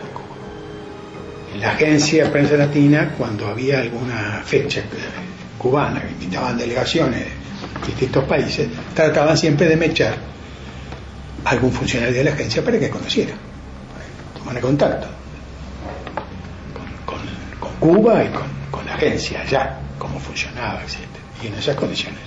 En 1.55 1.61
la 1.61 1.71
agencia 1.73 2.25
de 2.25 2.31
prensa 2.31 2.57
latina, 2.57 3.15
cuando 3.17 3.47
había 3.49 3.79
alguna 3.81 4.43
fecha 4.45 4.83
cubana 5.59 6.01
que 6.03 6.09
invitaban 6.13 6.57
delegaciones 6.59 7.21
de 7.21 7.87
distintos 7.87 8.25
países, 8.25 8.69
trataban 8.95 9.37
siempre 9.37 9.67
de 9.69 9.77
mechar 9.77 10.15
algún 11.45 11.73
funcionario 11.73 12.15
de 12.15 12.25
la 12.25 12.33
agencia 12.33 12.63
para 12.65 12.79
que 12.79 12.91
conociera 12.91 13.33
pone 14.45 14.61
contacto 14.61 15.07
con, 15.07 15.11
con- 15.11 15.19
con 15.21 15.30
Cuba 17.81 18.23
y 18.25 18.29
con, 18.29 18.43
con 18.71 18.87
la 18.87 18.95
agencia 18.95 19.41
allá, 19.43 19.79
cómo 19.99 20.21
funcionaba, 20.21 20.83
etc. 20.83 20.99
Y 21.43 21.47
en 21.49 21.55
esas 21.55 21.75
condiciones. 21.77 22.21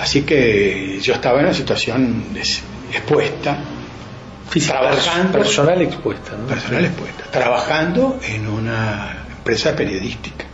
Así 0.00 0.22
que 0.22 0.98
yo 1.00 1.14
estaba 1.14 1.38
en 1.40 1.46
una 1.46 1.54
situación 1.54 2.34
des- 2.34 2.62
expuesta, 2.92 3.58
trabajando, 5.04 5.38
personal 5.38 5.82
expuesta. 5.82 6.32
¿no? 6.36 6.46
personal 6.46 6.84
expuesta, 6.84 7.24
trabajando 7.30 8.18
en 8.24 8.48
una 8.48 9.24
empresa 9.36 9.74
periodística, 9.76 10.44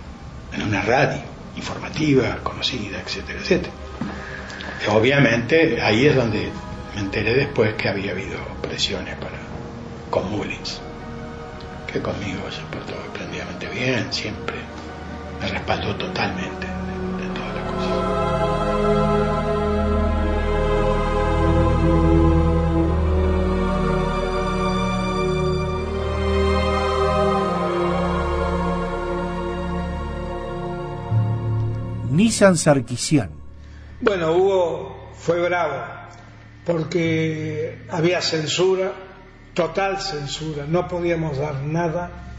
en 0.53 0.63
una 0.63 0.83
radio 0.83 1.21
informativa, 1.57 2.39
conocida, 2.43 3.01
etcétera, 3.05 3.39
etcétera. 3.41 3.73
Y 4.87 4.91
obviamente 4.91 5.81
ahí 5.83 6.07
es 6.07 6.15
donde 6.15 6.51
me 6.95 7.01
enteré 7.01 7.35
después 7.35 7.75
que 7.75 7.89
había 7.89 8.13
habido 8.13 8.39
presiones 8.63 9.17
para 9.17 9.39
con 10.11 10.31
Mullins, 10.31 10.81
que 11.93 12.01
conmigo 12.03 12.51
se 12.51 12.61
portó 12.71 12.93
esplendidamente 12.93 13.67
bien, 13.69 14.13
siempre 14.13 14.57
me 15.41 15.49
respaldó 15.49 15.95
totalmente 15.97 16.67
de, 16.67 16.73
de 17.23 17.29
todas 17.35 17.55
las 17.55 17.65
cosas. 17.73 18.29
Nissan 32.11 32.57
Sarkisian. 32.57 33.31
Bueno, 34.01 34.33
Hugo 34.33 35.11
fue 35.15 35.41
bravo 35.41 35.85
porque 36.65 37.87
había 37.91 38.21
censura, 38.21 38.93
total 39.59 40.01
censura, 40.01 40.67
no 40.69 40.87
podíamos 40.87 41.37
dar 41.37 41.57
nada. 41.65 42.33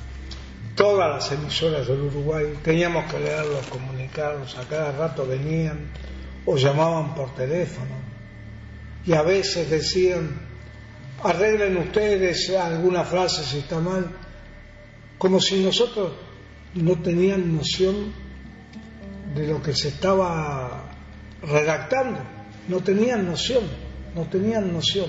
Todas 0.74 1.10
las 1.10 1.32
emisoras 1.34 1.86
del 1.86 2.00
Uruguay 2.00 2.46
teníamos 2.64 3.12
que 3.12 3.20
leer 3.20 3.46
los 3.46 3.68
comunicados, 3.68 4.58
a 4.58 4.64
cada 4.64 4.94
rato 4.94 5.28
venían 5.28 5.92
o 6.46 6.56
llamaban 6.56 7.14
por 7.16 7.36
teléfono 7.36 7.94
y 9.06 9.12
a 9.12 9.22
veces 9.22 9.70
decían, 9.70 10.30
arreglen 11.22 11.76
ustedes 11.76 12.52
alguna 12.52 13.04
frase 13.04 13.44
si 13.44 13.58
está 13.58 13.82
mal, 13.82 14.10
como 15.18 15.42
si 15.42 15.62
nosotros 15.62 16.14
no 16.76 17.02
tenían 17.02 17.54
noción 17.54 18.14
de 19.36 19.46
lo 19.46 19.62
que 19.62 19.74
se 19.74 19.90
estaba 19.90 20.86
redactando. 21.44 22.20
No 22.70 22.80
tenían 22.80 23.26
noción, 23.26 23.64
no 24.16 24.24
tenían 24.28 24.72
noción. 24.72 25.08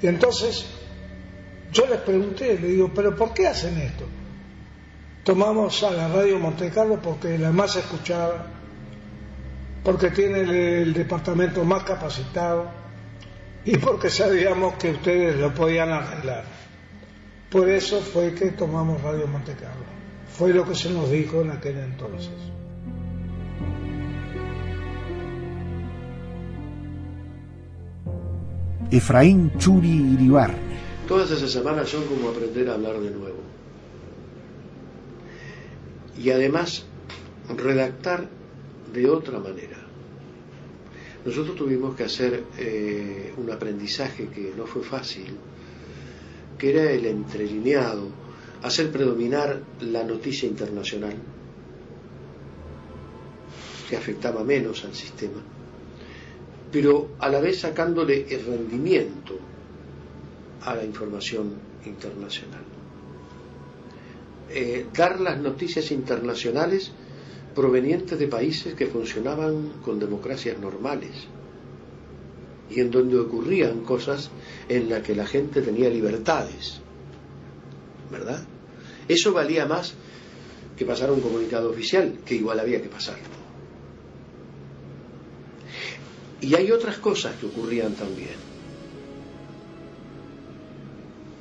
Y 0.00 0.06
entonces 0.06 0.78
yo 1.72 1.86
les 1.86 2.00
pregunté, 2.00 2.58
le 2.58 2.68
digo, 2.68 2.90
¿pero 2.94 3.14
por 3.14 3.34
qué 3.34 3.46
hacen 3.46 3.78
esto? 3.78 4.04
Tomamos 5.24 5.82
a 5.82 5.90
la 5.90 6.08
radio 6.08 6.38
Monte 6.38 6.70
Carlo 6.70 6.98
porque 7.02 7.34
es 7.34 7.40
la 7.40 7.52
más 7.52 7.76
escuchada, 7.76 8.46
porque 9.84 10.10
tiene 10.10 10.40
el, 10.40 10.50
el 10.50 10.94
departamento 10.94 11.64
más 11.64 11.84
capacitado 11.84 12.70
y 13.64 13.76
porque 13.76 14.08
sabíamos 14.08 14.74
que 14.74 14.92
ustedes 14.92 15.36
lo 15.36 15.52
podían 15.54 15.90
arreglar. 15.90 16.44
Por 17.50 17.68
eso 17.68 18.00
fue 18.00 18.34
que 18.34 18.50
tomamos 18.52 19.02
Radio 19.02 19.26
Monte 19.26 19.52
Carlo. 19.52 19.84
Fue 20.28 20.52
lo 20.52 20.66
que 20.66 20.74
se 20.74 20.90
nos 20.90 21.10
dijo 21.10 21.42
en 21.42 21.50
aquel 21.50 21.78
entonces. 21.78 22.30
Efraín 28.90 29.52
Churi 29.58 30.14
Iribarne. 30.14 30.67
Todas 31.08 31.30
esas 31.30 31.50
semanas 31.50 31.88
son 31.88 32.04
como 32.04 32.28
aprender 32.28 32.68
a 32.68 32.74
hablar 32.74 33.00
de 33.00 33.10
nuevo. 33.10 33.38
Y 36.18 36.28
además, 36.28 36.84
redactar 37.56 38.28
de 38.92 39.08
otra 39.08 39.38
manera. 39.38 39.78
Nosotros 41.24 41.56
tuvimos 41.56 41.96
que 41.96 42.04
hacer 42.04 42.44
eh, 42.58 43.32
un 43.38 43.50
aprendizaje 43.50 44.28
que 44.28 44.52
no 44.54 44.66
fue 44.66 44.82
fácil, 44.82 45.34
que 46.58 46.70
era 46.70 46.90
el 46.90 47.06
entrelineado, 47.06 48.10
hacer 48.62 48.90
predominar 48.90 49.62
la 49.80 50.04
noticia 50.04 50.46
internacional, 50.46 51.14
que 53.88 53.96
afectaba 53.96 54.44
menos 54.44 54.84
al 54.84 54.94
sistema, 54.94 55.40
pero 56.70 57.12
a 57.18 57.30
la 57.30 57.40
vez 57.40 57.60
sacándole 57.60 58.26
el 58.28 58.44
rendimiento 58.44 59.47
a 60.62 60.74
la 60.74 60.84
información 60.84 61.54
internacional. 61.84 62.62
Eh, 64.50 64.86
dar 64.94 65.20
las 65.20 65.38
noticias 65.38 65.90
internacionales 65.90 66.90
provenientes 67.54 68.18
de 68.18 68.28
países 68.28 68.74
que 68.74 68.86
funcionaban 68.86 69.80
con 69.84 69.98
democracias 69.98 70.58
normales 70.58 71.10
y 72.70 72.80
en 72.80 72.90
donde 72.90 73.18
ocurrían 73.18 73.80
cosas 73.80 74.30
en 74.68 74.88
las 74.88 75.02
que 75.02 75.14
la 75.14 75.26
gente 75.26 75.62
tenía 75.62 75.90
libertades, 75.90 76.80
¿verdad? 78.10 78.42
Eso 79.06 79.32
valía 79.32 79.66
más 79.66 79.94
que 80.76 80.84
pasar 80.84 81.10
un 81.10 81.20
comunicado 81.20 81.70
oficial, 81.70 82.18
que 82.24 82.36
igual 82.36 82.60
había 82.60 82.80
que 82.80 82.88
pasarlo. 82.88 83.38
Y 86.40 86.54
hay 86.54 86.70
otras 86.70 86.98
cosas 86.98 87.34
que 87.36 87.46
ocurrían 87.46 87.94
también. 87.94 88.47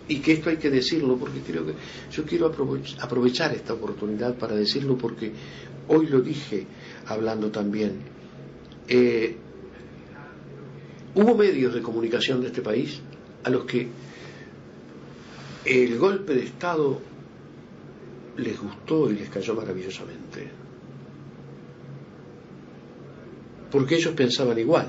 Y 0.10 0.20
que 0.20 0.34
esto 0.34 0.50
hay 0.50 0.58
que 0.58 0.70
decirlo 0.70 1.18
porque 1.18 1.42
creo 1.42 1.66
que 1.66 1.74
yo 2.12 2.24
quiero 2.24 2.52
aprovech- 2.54 2.96
aprovechar 3.02 3.54
esta 3.54 3.74
oportunidad 3.74 4.36
para 4.36 4.56
decirlo 4.56 4.98
porque 4.98 5.32
hoy 5.90 6.08
lo 6.08 6.22
dije 6.22 6.66
hablando 7.08 7.50
también. 7.52 8.00
Eh, 8.88 9.36
hubo 11.16 11.36
medios 11.36 11.74
de 11.74 11.82
comunicación 11.82 12.40
de 12.42 12.48
este 12.48 12.62
país 12.62 13.02
a 13.44 13.50
los 13.50 13.66
que 13.66 13.88
el 15.66 15.98
golpe 15.98 16.34
de 16.36 16.44
Estado 16.46 17.02
les 18.38 18.58
gustó 18.60 19.12
y 19.12 19.16
les 19.16 19.30
cayó 19.30 19.56
maravillosamente. 19.56 20.48
Porque 23.72 23.96
ellos 23.96 24.14
pensaban 24.14 24.58
igual 24.58 24.88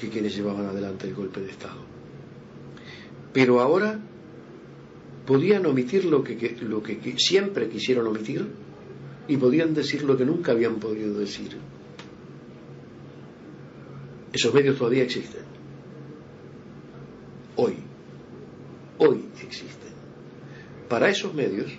que 0.00 0.08
quienes 0.08 0.34
llevaban 0.34 0.64
adelante 0.64 1.06
el 1.08 1.14
golpe 1.14 1.40
de 1.40 1.50
Estado. 1.50 1.90
Pero 3.32 3.60
ahora 3.60 4.00
podían 5.26 5.64
omitir 5.66 6.04
lo 6.04 6.24
que, 6.24 6.56
lo 6.60 6.82
siempre 7.16 7.68
quisieron 7.68 8.06
omitir 8.06 8.46
y 9.28 9.36
podían 9.36 9.74
decir 9.74 10.02
lo 10.02 10.16
que 10.16 10.24
nunca 10.24 10.52
habían 10.52 10.76
podido 10.76 11.18
decir. 11.18 11.56
Esos 14.32 14.52
medios 14.52 14.76
todavía 14.76 15.04
existen. 15.04 15.42
Hoy. 17.56 17.74
Hoy 18.98 19.24
existen. 19.42 19.92
Para 20.88 21.08
esos 21.08 21.32
medios. 21.32 21.70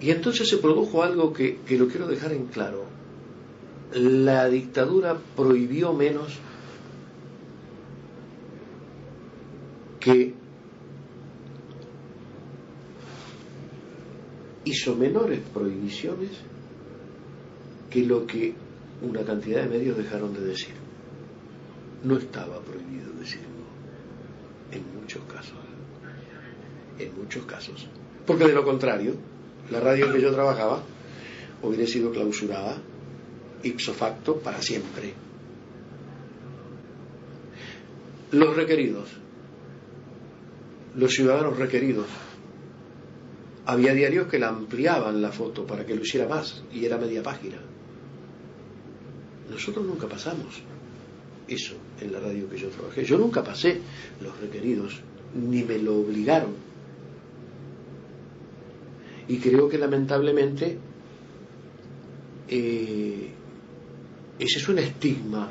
Y 0.00 0.10
entonces 0.10 0.48
se 0.48 0.56
produjo 0.56 1.02
algo 1.02 1.32
que, 1.32 1.58
que 1.66 1.78
lo 1.78 1.86
quiero 1.88 2.08
dejar 2.08 2.32
en 2.32 2.46
claro. 2.46 2.86
La 3.92 4.48
dictadura 4.48 5.18
prohibió 5.36 5.92
menos 5.92 6.38
que 10.00 10.34
hizo 14.64 14.96
menores 14.96 15.40
prohibiciones 15.52 16.30
que 17.90 18.04
lo 18.04 18.26
que 18.26 18.54
una 19.02 19.22
cantidad 19.22 19.62
de 19.62 19.68
medios 19.68 19.96
dejaron 19.96 20.32
de 20.34 20.40
decir. 20.40 20.74
No 22.04 22.16
estaba 22.16 22.60
prohibido 22.60 23.12
decirlo, 23.18 23.66
en 24.72 25.00
muchos 25.00 25.22
casos. 25.24 25.58
En 26.98 27.16
muchos 27.18 27.44
casos. 27.44 27.86
Porque 28.26 28.46
de 28.46 28.54
lo 28.54 28.64
contrario, 28.64 29.14
la 29.70 29.80
radio 29.80 30.06
en 30.06 30.12
que 30.14 30.22
yo 30.22 30.32
trabajaba 30.32 30.82
hubiera 31.62 31.86
sido 31.86 32.10
clausurada 32.10 32.78
ipso 33.62 33.92
facto 33.92 34.36
para 34.36 34.62
siempre. 34.62 35.12
Los 38.32 38.54
requeridos, 38.56 39.10
los 41.00 41.14
ciudadanos 41.14 41.56
requeridos, 41.56 42.06
había 43.64 43.94
diarios 43.94 44.28
que 44.28 44.38
la 44.38 44.48
ampliaban 44.48 45.22
la 45.22 45.32
foto 45.32 45.66
para 45.66 45.86
que 45.86 45.94
lo 45.94 46.02
hiciera 46.02 46.28
más 46.28 46.62
y 46.72 46.84
era 46.84 46.98
media 46.98 47.22
página. 47.22 47.56
Nosotros 49.50 49.86
nunca 49.86 50.06
pasamos 50.06 50.62
eso 51.48 51.74
en 52.00 52.12
la 52.12 52.20
radio 52.20 52.48
que 52.50 52.58
yo 52.58 52.68
trabajé. 52.68 53.04
Yo 53.04 53.16
nunca 53.16 53.42
pasé 53.42 53.80
los 54.20 54.38
requeridos, 54.40 55.00
ni 55.34 55.62
me 55.62 55.78
lo 55.78 55.96
obligaron. 55.96 56.52
Y 59.26 59.38
creo 59.38 59.68
que 59.70 59.78
lamentablemente 59.78 60.76
eh, 62.46 63.30
ese 64.38 64.58
es 64.58 64.68
un 64.68 64.78
estigma 64.78 65.48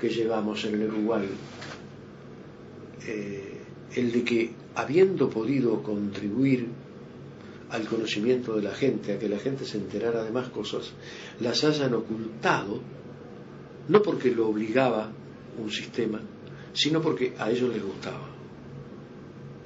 que 0.00 0.08
llevamos 0.08 0.64
en 0.64 0.74
el 0.74 0.88
Uruguay 0.88 1.28
eh, 3.06 3.59
el 3.94 4.12
de 4.12 4.24
que 4.24 4.50
habiendo 4.74 5.28
podido 5.28 5.82
contribuir 5.82 6.68
al 7.70 7.86
conocimiento 7.86 8.56
de 8.56 8.62
la 8.62 8.74
gente, 8.74 9.12
a 9.12 9.18
que 9.18 9.28
la 9.28 9.38
gente 9.38 9.64
se 9.64 9.78
enterara 9.78 10.24
de 10.24 10.30
más 10.30 10.48
cosas, 10.48 10.92
las 11.40 11.62
hayan 11.64 11.94
ocultado, 11.94 12.80
no 13.88 14.02
porque 14.02 14.30
lo 14.30 14.48
obligaba 14.48 15.10
un 15.58 15.70
sistema, 15.70 16.20
sino 16.72 17.00
porque 17.00 17.34
a 17.38 17.50
ellos 17.50 17.72
les 17.72 17.82
gustaba. 17.82 18.28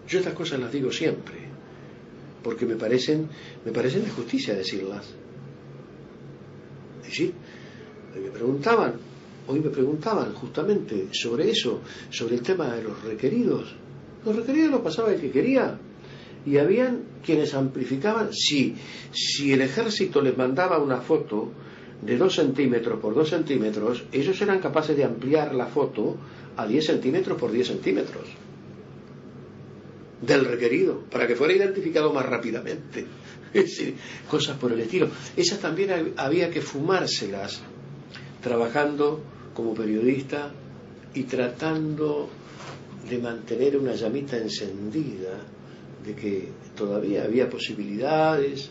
Yo 0.06 0.18
estas 0.18 0.34
cosas 0.34 0.60
las 0.60 0.70
digo 0.70 0.92
siempre, 0.92 1.36
porque 2.42 2.66
me 2.66 2.76
parecen, 2.76 3.28
me 3.64 3.72
parecen 3.72 4.04
de 4.04 4.10
justicia 4.10 4.54
decirlas. 4.54 5.06
¿Sí? 7.10 7.32
Me 8.14 8.30
preguntaban, 8.30 8.94
hoy 9.46 9.60
me 9.60 9.70
preguntaban 9.70 10.34
justamente 10.34 11.08
sobre 11.12 11.50
eso, 11.50 11.80
sobre 12.10 12.34
el 12.34 12.42
tema 12.42 12.74
de 12.74 12.82
los 12.82 13.02
requeridos. 13.02 13.74
Los 14.24 14.36
requeridos 14.36 14.70
los 14.70 14.80
pasaba 14.80 15.12
el 15.12 15.20
que 15.20 15.30
quería. 15.30 15.78
Y 16.46 16.58
habían 16.58 17.02
quienes 17.24 17.54
amplificaban, 17.54 18.32
si, 18.32 18.74
si 19.12 19.52
el 19.52 19.62
ejército 19.62 20.20
les 20.20 20.36
mandaba 20.36 20.78
una 20.78 21.00
foto 21.00 21.50
de 22.02 22.18
dos 22.18 22.34
centímetros 22.34 23.00
por 23.00 23.14
dos 23.14 23.30
centímetros, 23.30 24.04
ellos 24.12 24.40
eran 24.42 24.60
capaces 24.60 24.96
de 24.96 25.04
ampliar 25.04 25.54
la 25.54 25.66
foto 25.66 26.16
a 26.56 26.66
10 26.66 26.84
centímetros 26.84 27.38
por 27.38 27.50
10 27.50 27.66
centímetros 27.66 28.26
del 30.20 30.44
requerido, 30.44 31.00
para 31.10 31.26
que 31.26 31.36
fuera 31.36 31.54
identificado 31.54 32.12
más 32.12 32.26
rápidamente. 32.26 33.06
Es 33.54 33.80
cosas 34.28 34.58
por 34.58 34.72
el 34.72 34.80
estilo. 34.80 35.08
Esas 35.36 35.60
también 35.60 36.14
había 36.16 36.50
que 36.50 36.60
fumárselas 36.60 37.62
trabajando 38.42 39.20
como 39.54 39.74
periodista 39.74 40.52
y 41.14 41.22
tratando 41.22 42.28
de 43.08 43.18
mantener 43.18 43.76
una 43.76 43.94
llamita 43.94 44.36
encendida 44.36 45.38
de 46.04 46.14
que 46.14 46.48
todavía 46.76 47.24
había 47.24 47.48
posibilidades, 47.48 48.70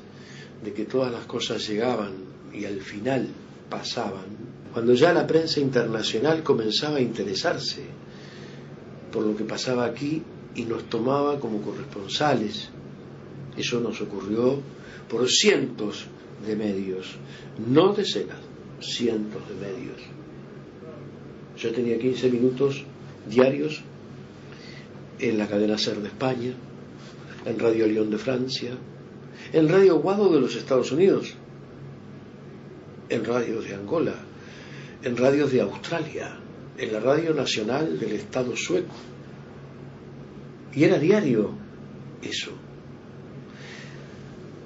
de 0.63 0.73
que 0.73 0.85
todas 0.85 1.11
las 1.11 1.25
cosas 1.25 1.67
llegaban 1.67 2.13
y 2.53 2.65
al 2.65 2.81
final 2.81 3.27
pasaban, 3.69 4.25
cuando 4.71 4.93
ya 4.93 5.13
la 5.13 5.25
prensa 5.25 5.59
internacional 5.59 6.43
comenzaba 6.43 6.97
a 6.97 7.01
interesarse 7.01 7.83
por 9.11 9.25
lo 9.25 9.35
que 9.35 9.43
pasaba 9.43 9.85
aquí 9.85 10.23
y 10.55 10.63
nos 10.65 10.89
tomaba 10.89 11.39
como 11.39 11.61
corresponsales. 11.61 12.69
Eso 13.57 13.79
nos 13.79 14.01
ocurrió 14.01 14.59
por 15.09 15.29
cientos 15.29 16.05
de 16.45 16.55
medios, 16.55 17.15
no 17.67 17.93
decenas, 17.93 18.39
cientos 18.79 19.41
de 19.47 19.55
medios. 19.55 20.01
Yo 21.57 21.71
tenía 21.71 21.99
15 21.99 22.29
minutos 22.29 22.83
diarios 23.29 23.83
en 25.29 25.37
la 25.37 25.47
cadena 25.47 25.77
SER 25.77 26.01
de 26.01 26.09
España, 26.09 26.53
en 27.45 27.59
Radio 27.59 27.87
León 27.87 28.09
de 28.09 28.17
Francia, 28.17 28.71
en 29.53 29.69
Radio 29.69 29.99
Guado 29.99 30.33
de 30.33 30.41
los 30.41 30.55
Estados 30.55 30.91
Unidos, 30.91 31.33
en 33.07 33.23
Radio 33.23 33.61
de 33.61 33.73
Angola, 33.73 34.15
en 35.01 35.15
radios 35.15 35.51
de 35.51 35.61
Australia, 35.61 36.37
en 36.77 36.91
la 36.91 36.99
Radio 36.99 37.33
Nacional 37.33 37.99
del 37.99 38.13
Estado 38.13 38.55
sueco. 38.55 38.95
Y 40.73 40.83
era 40.83 40.97
diario 40.97 41.51
eso. 42.21 42.51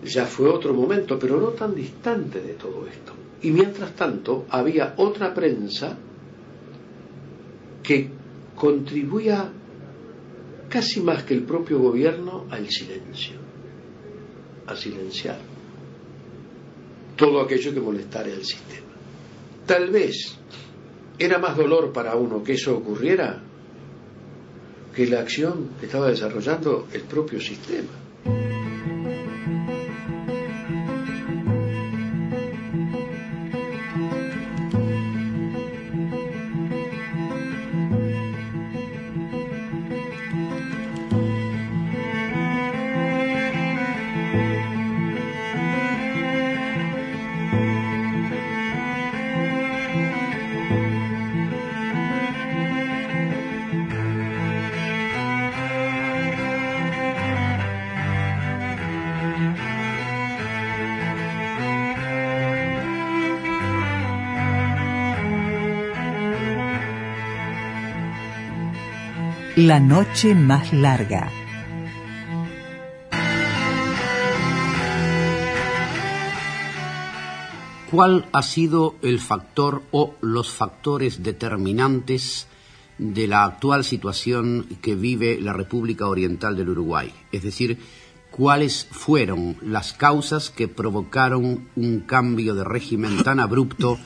Ya 0.03 0.26
fue 0.26 0.49
otro 0.49 0.74
momento, 0.74 1.20
pero 1.20 1.39
no 1.39 1.49
tan 1.49 1.76
distante 1.76 2.41
de 2.41 2.53
todo 2.53 2.88
esto. 2.88 3.14
Y 3.41 3.51
mientras 3.51 3.95
tanto 3.95 4.45
había 4.49 4.93
otra 4.97 5.34
prensa 5.34 5.97
que 7.84 8.10
contribuía 8.55 9.51
casi 10.70 11.01
más 11.01 11.24
que 11.24 11.34
el 11.34 11.43
propio 11.43 11.80
gobierno 11.80 12.45
al 12.49 12.70
silencio, 12.70 13.36
a 14.65 14.76
silenciar 14.76 15.39
todo 17.15 17.41
aquello 17.41 17.74
que 17.74 17.80
molestara 17.80 18.32
al 18.32 18.45
sistema. 18.45 18.88
Tal 19.65 19.89
vez 19.89 20.38
era 21.20 21.39
más 21.39 21.57
dolor 21.57 21.91
para 21.91 22.15
uno 22.15 22.43
que 22.43 22.53
eso 22.53 22.78
ocurriera 22.78 23.41
que 24.95 25.07
la 25.07 25.20
acción 25.20 25.72
que 25.80 25.88
estaba 25.88 26.09
desarrollando 26.09 26.88
el 26.93 27.01
propio 27.01 27.41
sistema. 27.41 27.89
La 69.68 69.82
noche 69.82 70.34
más 70.34 70.72
larga. 70.72 71.30
¿Cuál 77.91 78.30
ha 78.32 78.43
sido 78.43 78.95
el 79.01 79.20
factor 79.20 79.84
o 79.91 80.15
los 80.22 80.51
factores 80.51 81.22
determinantes 81.22 82.47
de 82.97 83.28
la 83.28 83.43
actual 83.43 83.84
situación 83.84 84.68
que 84.82 84.95
vive 84.95 85.38
la 85.41 85.51
República 85.51 86.07
Oriental 86.07 86.55
del 86.55 86.70
Uruguay? 86.70 87.11
Es 87.34 87.43
decir, 87.43 87.78
¿cuáles 88.32 88.88
fueron 88.89 89.57
las 89.61 89.91
causas 89.91 90.49
que 90.49 90.70
provocaron 90.70 91.68
un 91.76 91.99
cambio 92.05 92.55
de 92.55 92.63
régimen 92.63 93.22
tan 93.22 93.41
abrupto 93.41 93.99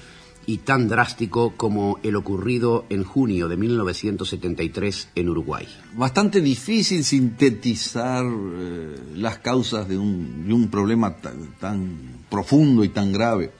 y 0.45 0.59
tan 0.59 0.87
drástico 0.87 1.53
como 1.55 1.99
el 2.03 2.15
ocurrido 2.15 2.85
en 2.89 3.03
junio 3.03 3.47
de 3.47 3.57
1973 3.57 5.09
en 5.15 5.29
Uruguay. 5.29 5.67
Bastante 5.95 6.41
difícil 6.41 7.03
sintetizar 7.03 8.25
eh, 8.25 8.95
las 9.15 9.39
causas 9.39 9.87
de 9.87 9.97
un, 9.97 10.47
de 10.47 10.53
un 10.53 10.69
problema 10.69 11.17
tan, 11.17 11.57
tan, 11.59 12.21
profundo 12.29 12.83
y 12.83 12.89
tan 12.89 13.11
grave. 13.11 13.51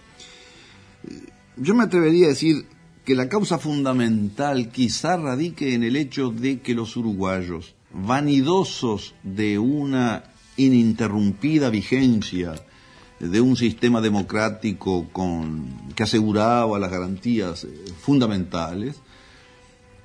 Yo 1.57 1.75
me 1.75 1.84
atrevería 1.84 2.27
a 2.27 2.29
decir 2.29 2.65
que 3.05 3.15
la 3.15 3.27
causa 3.27 3.57
fundamental 3.57 4.71
quizá 4.71 5.17
radique 5.17 5.73
en 5.73 5.84
el 5.84 5.95
hecho 5.95 6.29
de 6.29 6.61
que 6.61 6.73
los 6.73 6.95
uruguayos, 6.95 7.75
vanidosos 7.93 9.13
de 9.23 9.59
una 9.59 10.23
ininterrumpida 10.57 11.69
vigencia 11.69 12.55
de 13.22 13.39
un 13.39 13.55
sistema 13.55 14.01
democrático 14.01 15.07
que 15.95 16.03
aseguraba 16.03 16.80
las 16.80 16.89
garantías 16.89 17.63
eh, 17.63 17.69
fundamentales, 18.01 18.99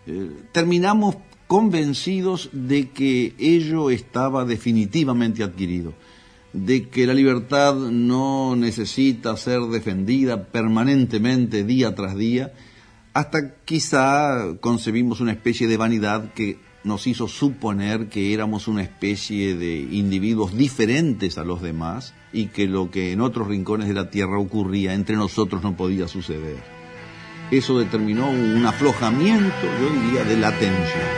eh, 0.07 0.31
terminamos 0.53 1.17
convencidos 1.47 2.51
de 2.53 2.91
que 2.91 3.35
ello 3.39 3.91
estaba 3.91 4.45
definitivamente 4.45 5.43
adquirido, 5.43 5.95
de 6.53 6.89
que 6.89 7.07
la 7.07 7.15
libertad 7.15 7.75
no 7.75 8.55
necesita 8.55 9.37
ser 9.37 9.61
defendida 9.63 10.45
permanentemente 10.45 11.65
día 11.65 11.95
tras 11.95 12.17
día, 12.17 12.53
hasta 13.15 13.55
quizá 13.65 14.57
concebimos 14.61 15.21
una 15.21 15.33
especie 15.33 15.67
de 15.69 15.77
vanidad 15.79 16.35
que 16.35 16.59
nos 16.85 17.07
hizo 17.07 17.29
suponer 17.29 18.09
que 18.09 18.35
éramos 18.35 18.69
una 18.69 18.83
especie 18.83 19.57
de 19.57 19.79
individuos 19.79 20.57
diferentes 20.57 21.39
a 21.39 21.45
los 21.45 21.63
demás 21.63 22.15
y 22.37 22.49
que 22.49 22.67
lo 22.67 22.91
que 22.91 23.13
en 23.13 23.23
otros 23.23 23.49
rincones 23.49 23.89
de 23.89 23.95
la 23.95 24.11
Tierra 24.11 24.39
ocurría 24.39 24.93
entre 24.93 25.17
nosotros 25.17 25.63
no 25.63 25.75
podía 25.75 26.07
suceder. 26.07 26.57
Eso 27.51 27.79
determinó 27.79 28.29
un 28.29 28.67
aflojamiento, 28.67 29.67
yo 29.81 29.89
diría, 29.89 30.23
de 30.25 30.37
la 30.37 30.53
tensión. 30.53 31.09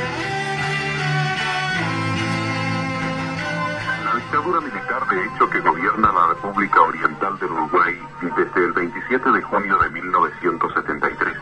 La 4.04 4.14
dictadura 4.14 4.60
militar 4.60 5.08
de 5.08 5.24
hecho 5.24 5.50
que 5.50 5.58
gobierna 5.58 6.12
la 6.12 6.28
República 6.28 6.82
Oriental 6.82 7.36
del 7.40 7.50
Uruguay 7.50 7.94
desde 8.22 8.64
el 8.64 8.72
27 8.72 9.32
de 9.32 9.42
junio 9.42 9.76
de 9.78 9.90
1973 9.90 11.34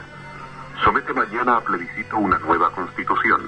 somete 0.84 1.12
mañana 1.12 1.56
a 1.58 1.60
plebiscito 1.60 2.16
una 2.16 2.38
nueva 2.38 2.70
constitución 2.70 3.42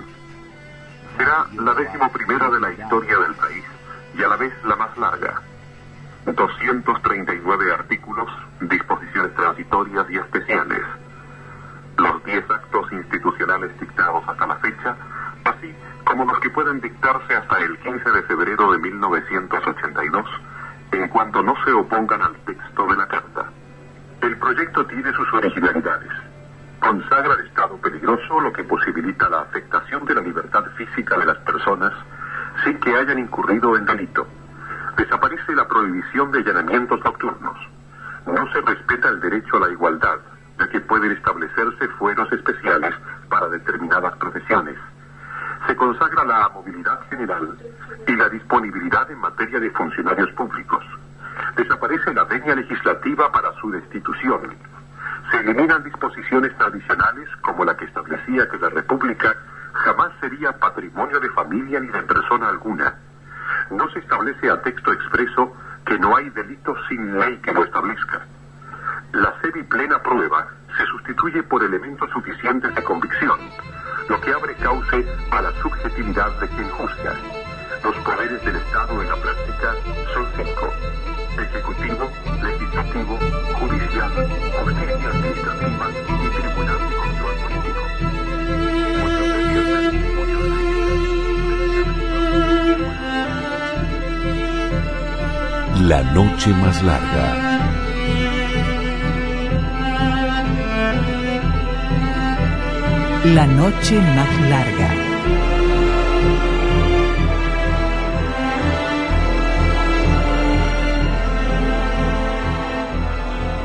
será 1.16 1.46
la 1.58 1.74
décimo 1.74 2.12
primera 2.12 2.50
de 2.50 2.60
la 2.60 2.72
historia 2.72 3.18
del 3.18 3.34
país 3.34 3.64
y 4.18 4.22
a 4.22 4.28
la 4.28 4.36
vez 4.36 4.52
la 4.64 4.76
más 4.76 4.96
larga. 4.98 5.42
239 6.26 7.72
artículos, 7.72 8.28
disposiciones 8.60 9.34
transitorias 9.34 10.06
y 10.10 10.16
especiales. 10.16 10.82
Los 11.96 12.24
10 12.24 12.50
actos 12.50 12.92
institucionales 12.92 13.78
dictados 13.80 14.22
hasta 14.28 14.46
la 14.46 14.56
fecha, 14.56 14.96
así 15.44 15.74
como 16.04 16.24
los 16.24 16.38
que 16.40 16.50
pueden 16.50 16.80
dictarse 16.80 17.34
hasta 17.34 17.58
el 17.58 17.76
15 17.78 18.10
de 18.10 18.22
febrero 18.22 18.72
de 18.72 18.78
1982, 18.78 20.26
en 20.92 21.08
cuanto 21.08 21.42
no 21.42 21.54
se 21.64 21.72
opongan 21.72 22.22
al 22.22 22.36
texto 22.46 22.86
de 22.86 22.96
la 22.96 23.06
Carta. 23.06 23.50
El 24.22 24.36
proyecto 24.38 24.86
tiene 24.86 25.12
sus 25.12 25.32
originalidades. 25.32 26.12
Consagra 26.80 27.34
el 27.34 27.46
estado 27.46 27.76
peligroso, 27.78 28.40
lo 28.40 28.52
que 28.52 28.64
posibilita 28.64 29.28
la 29.28 29.42
afectación 29.42 30.04
de 30.04 30.14
la 30.14 30.20
libertad 30.20 30.64
física 30.76 31.18
de 31.18 31.26
las 31.26 31.38
personas 31.38 31.92
sin 32.64 32.78
que 32.80 32.94
hayan 32.94 33.18
incurrido 33.18 33.76
en 33.76 33.84
delito. 33.84 34.26
Desaparece 34.98 35.54
la 35.54 35.68
prohibición 35.68 36.32
de 36.32 36.40
allanamientos 36.40 36.98
nocturnos. 37.04 37.56
No 38.26 38.52
se 38.52 38.60
respeta 38.60 39.08
el 39.08 39.20
derecho 39.20 39.56
a 39.56 39.60
la 39.60 39.70
igualdad, 39.70 40.18
ya 40.58 40.68
que 40.68 40.80
pueden 40.80 41.12
establecerse 41.12 41.86
fueros 42.00 42.30
especiales 42.32 42.92
para 43.28 43.48
determinadas 43.48 44.16
profesiones. 44.16 44.74
Se 45.68 45.76
consagra 45.76 46.24
la 46.24 46.48
movilidad 46.48 47.00
general 47.08 47.56
y 48.08 48.12
la 48.16 48.28
disponibilidad 48.28 49.08
en 49.08 49.18
materia 49.18 49.60
de 49.60 49.70
funcionarios 49.70 50.32
públicos. 50.32 50.84
Desaparece 51.56 52.12
la 52.12 52.24
venia 52.24 52.56
legislativa 52.56 53.30
para 53.30 53.52
su 53.60 53.70
destitución. 53.70 54.56
Se 55.30 55.38
eliminan 55.38 55.84
disposiciones 55.84 56.56
tradicionales 56.58 57.28
como 57.42 57.64
la 57.64 57.76
que 57.76 57.84
establecía 57.84 58.48
que 58.48 58.58
la 58.58 58.68
República 58.70 59.36
jamás 59.74 60.10
sería 60.20 60.58
patrimonio 60.58 61.20
de 61.20 61.30
familia 61.30 61.78
ni 61.78 61.86
de 61.86 62.02
persona 62.02 62.48
alguna. 62.48 62.96
No 63.70 63.88
se 63.90 63.98
establece 63.98 64.50
a 64.50 64.60
texto 64.62 64.92
expreso 64.92 65.52
que 65.84 65.98
no 65.98 66.16
hay 66.16 66.30
delito 66.30 66.74
sin 66.88 67.18
ley 67.18 67.38
que 67.38 67.52
lo 67.52 67.64
establezca. 67.64 68.26
La 69.12 69.34
semi-plena 69.40 70.02
prueba 70.02 70.48
se 70.76 70.84
sustituye 70.86 71.42
por 71.42 71.62
elementos 71.62 72.10
suficientes 72.10 72.74
de 72.74 72.82
convicción, 72.82 73.38
lo 74.08 74.20
que 74.20 74.32
abre 74.32 74.54
cauce 74.56 75.06
a 75.30 75.42
la 75.42 75.52
subjetividad 75.62 76.30
de 76.40 76.48
quien 76.48 76.70
juzga. 76.70 77.14
Los 77.82 77.96
poderes 77.96 78.44
del 78.44 78.56
Estado 78.56 79.02
en 79.02 79.08
la 79.08 79.16
práctica 79.16 79.74
son 80.12 80.26
cinco. 80.36 80.72
Ejecutivo, 81.40 82.10
legislativo, 82.42 83.18
judicial, 83.58 84.10
justicia 84.64 85.08
administrativa 85.08 86.17
La 95.80 96.02
noche 96.02 96.52
más 96.54 96.82
larga. 96.82 97.58
La 103.26 103.46
noche 103.46 104.00
más 104.00 104.40
larga. 104.50 104.90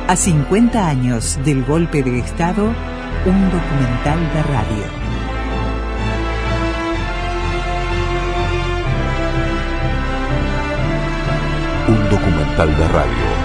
A 0.08 0.16
50 0.16 0.88
años 0.88 1.40
del 1.44 1.64
golpe 1.64 2.04
de 2.04 2.20
Estado, 2.20 2.66
un 3.26 3.50
documental 3.50 4.20
de 4.34 4.44
radio. 4.44 5.03
Documental 12.56 12.78
de 12.78 12.88
radio. 12.88 13.43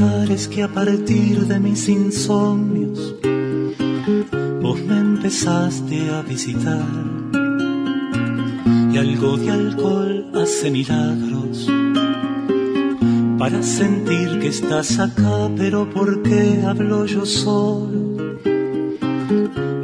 Suele 0.00 0.16
llegar 0.16 0.30
es 0.30 0.48
que 0.48 0.62
a 0.62 0.68
partir 0.68 1.46
de 1.46 1.58
mis 1.58 1.88
insomnios, 1.88 3.14
vos 4.62 4.80
me 4.82 4.98
empezaste 4.98 6.10
a 6.10 6.22
visitar. 6.22 6.86
Y 8.92 8.98
algo 8.98 9.36
de 9.36 9.50
alcohol 9.50 10.26
hace 10.34 10.70
milagros 10.70 11.68
para 13.38 13.62
sentir 13.62 14.38
que 14.40 14.48
estás 14.48 14.98
acá, 14.98 15.50
pero 15.56 15.88
¿por 15.88 16.22
qué 16.22 16.62
hablo 16.66 17.06
yo 17.06 17.24
solo? 17.24 18.38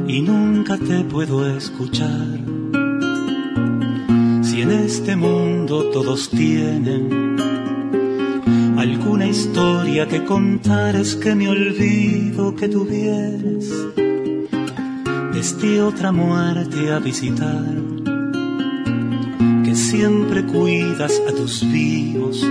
Y 0.08 0.20
nunca 0.22 0.76
te 0.76 1.04
puedo 1.04 1.46
escuchar. 1.56 2.38
Si 4.42 4.62
en 4.62 4.70
este 4.70 5.16
mundo 5.16 5.90
todos 5.90 6.28
tienen 6.30 7.55
alguna 8.78 9.26
historia 9.26 10.06
que 10.06 10.24
contar, 10.24 10.96
es 10.96 11.16
que 11.16 11.34
me 11.34 11.48
olvido 11.48 12.54
que 12.54 12.68
tú 12.68 12.84
vienes 12.84 13.72
desde 15.32 15.80
otra 15.80 16.12
muerte 16.12 16.92
a 16.92 16.98
visitar, 16.98 17.74
que 19.64 19.74
siempre 19.74 20.44
cuidas 20.44 21.20
a 21.28 21.32
tus 21.32 21.62
vivos. 21.62 22.46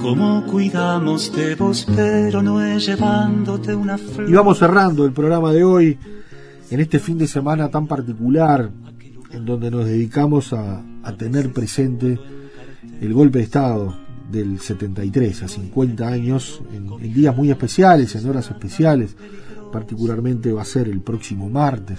Como 0.00 0.46
cuidamos 0.46 1.34
de 1.34 1.54
vos, 1.54 1.86
pero 1.94 2.42
no 2.42 2.64
es 2.64 2.86
llevándote 2.86 3.74
una 3.74 3.98
flor. 3.98 4.28
Y 4.28 4.32
vamos 4.32 4.58
cerrando 4.58 5.04
el 5.04 5.12
programa 5.12 5.52
de 5.52 5.64
hoy 5.64 5.98
en 6.70 6.80
este 6.80 6.98
fin 6.98 7.18
de 7.18 7.26
semana 7.26 7.68
tan 7.70 7.86
particular, 7.86 8.70
en 9.32 9.44
donde 9.44 9.70
nos 9.70 9.86
dedicamos 9.86 10.52
a, 10.52 10.82
a 11.02 11.12
tener 11.12 11.52
presente 11.52 12.18
el 13.00 13.12
golpe 13.12 13.38
de 13.38 13.44
Estado 13.44 14.05
del 14.30 14.60
73, 14.60 15.42
a 15.42 15.48
50 15.48 16.06
años, 16.06 16.60
en, 16.72 17.12
días 17.12 17.36
muy 17.36 17.50
especiales, 17.50 18.14
en 18.14 18.28
horas 18.28 18.50
especiales, 18.50 19.16
particularmente 19.72 20.52
va 20.52 20.62
a 20.62 20.66
ser 20.66 20.88
el 20.88 21.00
próximo 21.00 21.48
martes, 21.48 21.98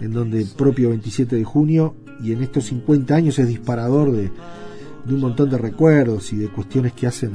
en 0.00 0.12
donde 0.12 0.46
propio 0.56 0.90
27 0.90 1.36
de 1.36 1.44
junio, 1.44 1.94
y 2.22 2.32
en 2.32 2.42
estos 2.42 2.64
50 2.64 3.14
años 3.14 3.38
es 3.38 3.48
disparador 3.48 4.12
de 4.12 4.30
un 5.08 5.20
montón 5.20 5.50
de 5.50 5.58
recuerdos 5.58 6.32
y 6.32 6.36
de 6.36 6.48
cuestiones 6.48 6.92
que 6.92 7.06
hacen 7.06 7.32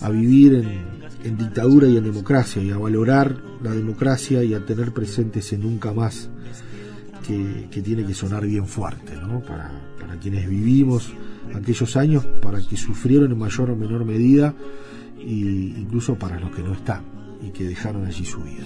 a, 0.00 0.08
vivir 0.10 0.54
en, 1.24 1.36
dictadura 1.36 1.86
y 1.86 1.96
en 1.96 2.04
democracia 2.04 2.62
y 2.62 2.70
a 2.70 2.78
valorar 2.78 3.40
la 3.62 3.70
democracia 3.70 4.42
y 4.42 4.54
a 4.54 4.64
tener 4.66 4.92
presente 4.92 5.38
ese 5.38 5.56
nunca 5.56 5.92
más 5.92 6.28
que, 7.26 7.82
tiene 7.82 8.04
que 8.04 8.14
sonar 8.14 8.44
bien 8.44 8.66
fuerte 8.66 9.14
¿no? 9.16 9.40
para, 9.40 9.70
quienes 10.20 10.48
vivimos 10.48 11.12
aquellos 11.54 11.96
años, 11.96 12.24
para 12.40 12.60
que 12.60 12.76
sufrieron 12.76 13.30
en 13.32 13.38
mayor 13.38 13.70
o 13.70 13.76
menor 13.76 14.04
medida 14.04 14.54
e 15.18 15.74
incluso 15.78 16.16
para 16.16 16.38
los 16.40 16.50
que 16.50 16.62
no 16.62 16.72
están 16.72 17.02
y 17.42 17.50
que 17.50 17.64
dejaron 17.64 18.06
allí 18.06 18.24
su 18.24 18.40
vida. 18.42 18.64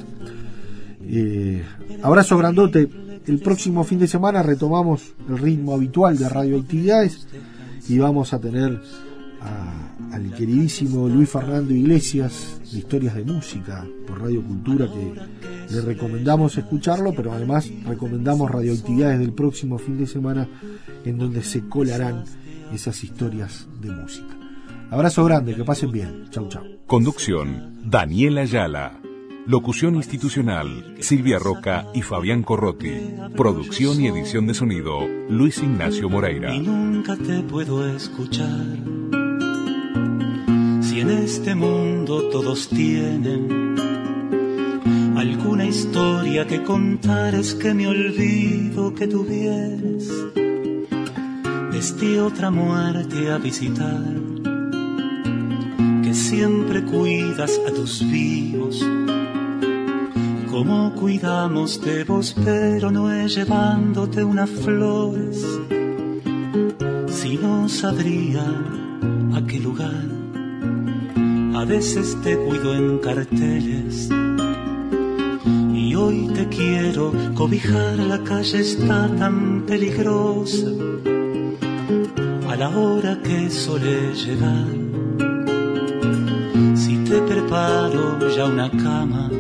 Eh, 1.09 1.65
abrazo 2.03 2.37
grandote. 2.37 2.89
El 3.27 3.41
próximo 3.41 3.83
fin 3.85 3.99
de 3.99 4.07
semana 4.07 4.43
retomamos 4.43 5.15
el 5.29 5.39
ritmo 5.39 5.75
habitual 5.75 6.17
de 6.17 6.29
radioactividades 6.29 7.27
y 7.89 7.99
vamos 7.99 8.33
a 8.33 8.41
tener 8.41 8.81
al 10.13 10.33
queridísimo 10.35 11.09
Luis 11.09 11.29
Fernando 11.29 11.73
Iglesias 11.75 12.61
de 12.73 12.79
Historias 12.79 13.15
de 13.15 13.25
Música 13.25 13.87
por 14.07 14.21
Radio 14.21 14.43
Cultura 14.43 14.87
que 14.87 15.75
le 15.75 15.81
recomendamos 15.83 16.57
escucharlo, 16.57 17.13
pero 17.15 17.33
además 17.33 17.69
recomendamos 17.87 18.51
radioactividades 18.51 19.19
del 19.19 19.33
próximo 19.33 19.79
fin 19.79 19.99
de 19.99 20.07
semana 20.07 20.49
en 21.05 21.19
donde 21.19 21.43
se 21.43 21.69
colarán 21.69 22.25
esas 22.73 23.03
historias 23.05 23.67
de 23.81 23.91
música. 23.91 24.37
Abrazo 24.91 25.25
grande, 25.25 25.55
que 25.55 25.65
pasen 25.65 25.91
bien. 25.91 26.29
Chau, 26.31 26.49
chau. 26.49 26.63
Conducción, 26.87 27.79
Daniela 27.85 28.43
Ayala. 28.43 29.01
Locución 29.47 29.95
institucional, 29.95 30.97
Silvia 30.99 31.39
Roca 31.39 31.87
y 31.95 32.03
Fabián 32.03 32.43
Corrotti. 32.43 33.15
Producción 33.37 34.01
y 34.01 34.09
edición 34.09 34.47
de 34.47 34.55
sonido, 34.55 35.07
Luis 35.29 35.59
Ignacio 35.59 36.09
Moreira. 36.09 36.53
Y 36.53 36.61
nunca 36.61 37.17
te 37.17 37.43
puedo 37.43 37.87
escuchar. 37.89 38.77
Si 40.81 41.01
en 41.01 41.11
este 41.11 41.55
mundo 41.55 42.29
todos 42.31 42.69
tienen 42.69 43.77
alguna 45.17 45.67
historia 45.67 46.47
que 46.47 46.63
contar, 46.65 47.35
es 47.35 47.55
que 47.55 47.73
me 47.73 47.87
olvido 47.87 48.95
que 48.95 49.07
tú 49.07 49.25
vienes 49.25 50.11
desde 51.77 52.23
otra 52.23 52.51
muerte 52.51 53.31
a 53.31 53.37
visitar, 53.37 54.03
que 56.03 56.15
siempre 56.15 56.83
cuidas 56.83 57.61
a 57.69 57.71
tus 57.71 58.01
vivos. 58.01 58.83
Como 60.51 60.95
cuidamos 60.95 61.79
de 61.83 62.05
vos, 62.05 62.35
pero 62.43 62.91
no 62.91 63.13
es 63.13 63.35
llevándote 63.35 64.25
unas 64.25 64.49
flores, 64.49 65.45
si 67.09 67.37
no 67.37 67.69
sabría 67.69 68.47
a 69.35 69.47
qué 69.47 69.61
lugar. 69.61 70.07
A 71.57 71.65
veces 71.67 72.17
te 72.23 72.39
cuido 72.39 72.75
en 72.75 72.99
carteles. 73.01 74.09
Y 75.75 75.95
hoy 75.95 76.31
te 76.35 76.49
quiero 76.49 77.13
cobijar, 77.35 77.99
la 77.99 78.25
calle 78.25 78.61
está 78.61 79.15
tan 79.19 79.67
peligrosa 79.67 80.71
la 82.59 82.71
hora 82.71 83.19
que 83.23 83.51
suele 83.51 84.15
llegar. 84.15 84.67
Si 86.75 86.97
te 87.05 87.21
preparo 87.21 88.19
ya 88.35 88.47
una 88.47 88.71
cama, 88.71 89.31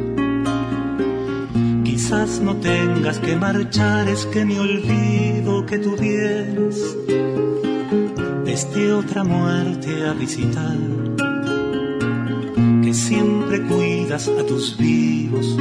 quizás 1.82 2.40
no 2.40 2.56
tengas 2.56 3.18
que 3.18 3.36
marchar, 3.36 4.08
es 4.08 4.26
que 4.26 4.44
me 4.44 4.60
olvido 4.60 5.64
que 5.64 5.78
tú 5.78 5.96
vienes 5.96 6.96
desde 8.44 8.92
otra 8.92 9.24
muerte 9.24 10.06
a 10.06 10.12
visitar, 10.12 10.76
que 12.82 12.92
siempre 12.92 13.62
cuidas 13.62 14.28
a 14.28 14.44
tus 14.44 14.76
vivos 14.76 15.56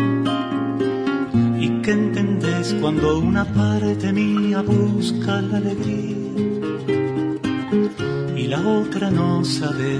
y 1.59 1.69
que 1.81 1.91
entendés 1.91 2.75
cuando 2.81 3.19
una 3.19 3.45
parte 3.45 4.11
mía 4.11 4.61
busca 4.61 5.41
la 5.41 5.57
alegría 5.57 6.24
otra 8.65 9.11
no 9.11 9.45
sabe 9.45 9.99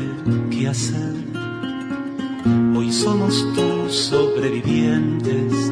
qué 0.50 0.68
hacer. 0.68 1.14
Hoy 2.76 2.92
somos 2.92 3.46
tus 3.54 3.94
sobrevivientes 3.94 5.72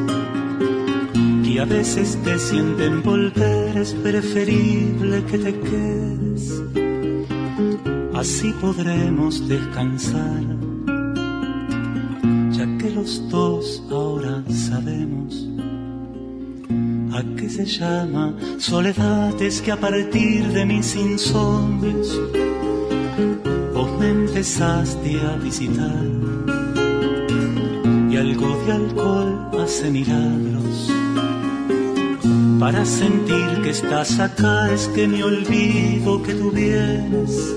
y 1.44 1.58
a 1.58 1.64
veces 1.64 2.18
te 2.24 2.38
sienten 2.38 3.02
volver, 3.02 3.76
es 3.76 3.94
preferible 3.94 5.24
que 5.24 5.38
te 5.38 5.60
quedes, 5.60 6.62
así 8.14 8.52
podremos 8.60 9.46
descansar, 9.48 10.42
ya 12.50 12.78
que 12.78 12.90
los 12.90 13.28
dos 13.28 13.82
ahora 13.90 14.42
sabemos 14.48 15.48
a 17.12 17.22
qué 17.36 17.48
se 17.48 17.66
llama 17.66 18.34
soledad, 18.58 19.40
es 19.40 19.60
que 19.60 19.70
a 19.70 19.76
partir 19.76 20.48
de 20.48 20.64
mis 20.66 20.96
insomnios 20.96 22.20
empezaste 24.34 25.20
a 25.20 25.36
visitar 25.36 26.04
y 28.10 28.16
algo 28.16 28.58
de 28.66 28.72
alcohol 28.72 29.48
hace 29.62 29.88
milagros. 29.92 30.90
Para 32.58 32.84
sentir 32.84 33.62
que 33.62 33.70
estás 33.70 34.18
acá 34.18 34.72
es 34.72 34.88
que 34.88 35.06
me 35.06 35.22
olvido 35.22 36.20
que 36.24 36.34
tú 36.34 36.50
vienes 36.50 37.54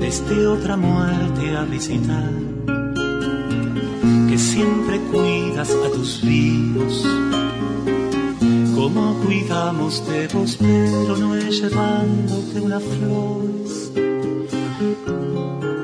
desde 0.00 0.48
otra 0.48 0.76
muerte 0.76 1.56
a 1.56 1.62
visitar, 1.62 2.32
que 4.28 4.36
siempre 4.36 4.98
cuidas 5.12 5.70
a 5.70 5.92
tus 5.92 6.22
vivos, 6.22 7.06
como 8.74 9.14
cuidamos 9.24 10.04
de 10.08 10.26
vos, 10.26 10.56
pero 10.58 11.16
no 11.16 11.36
es 11.36 11.60
llevándote 11.60 12.60
una 12.60 12.80
flor 12.80 13.59
Música 15.10 15.79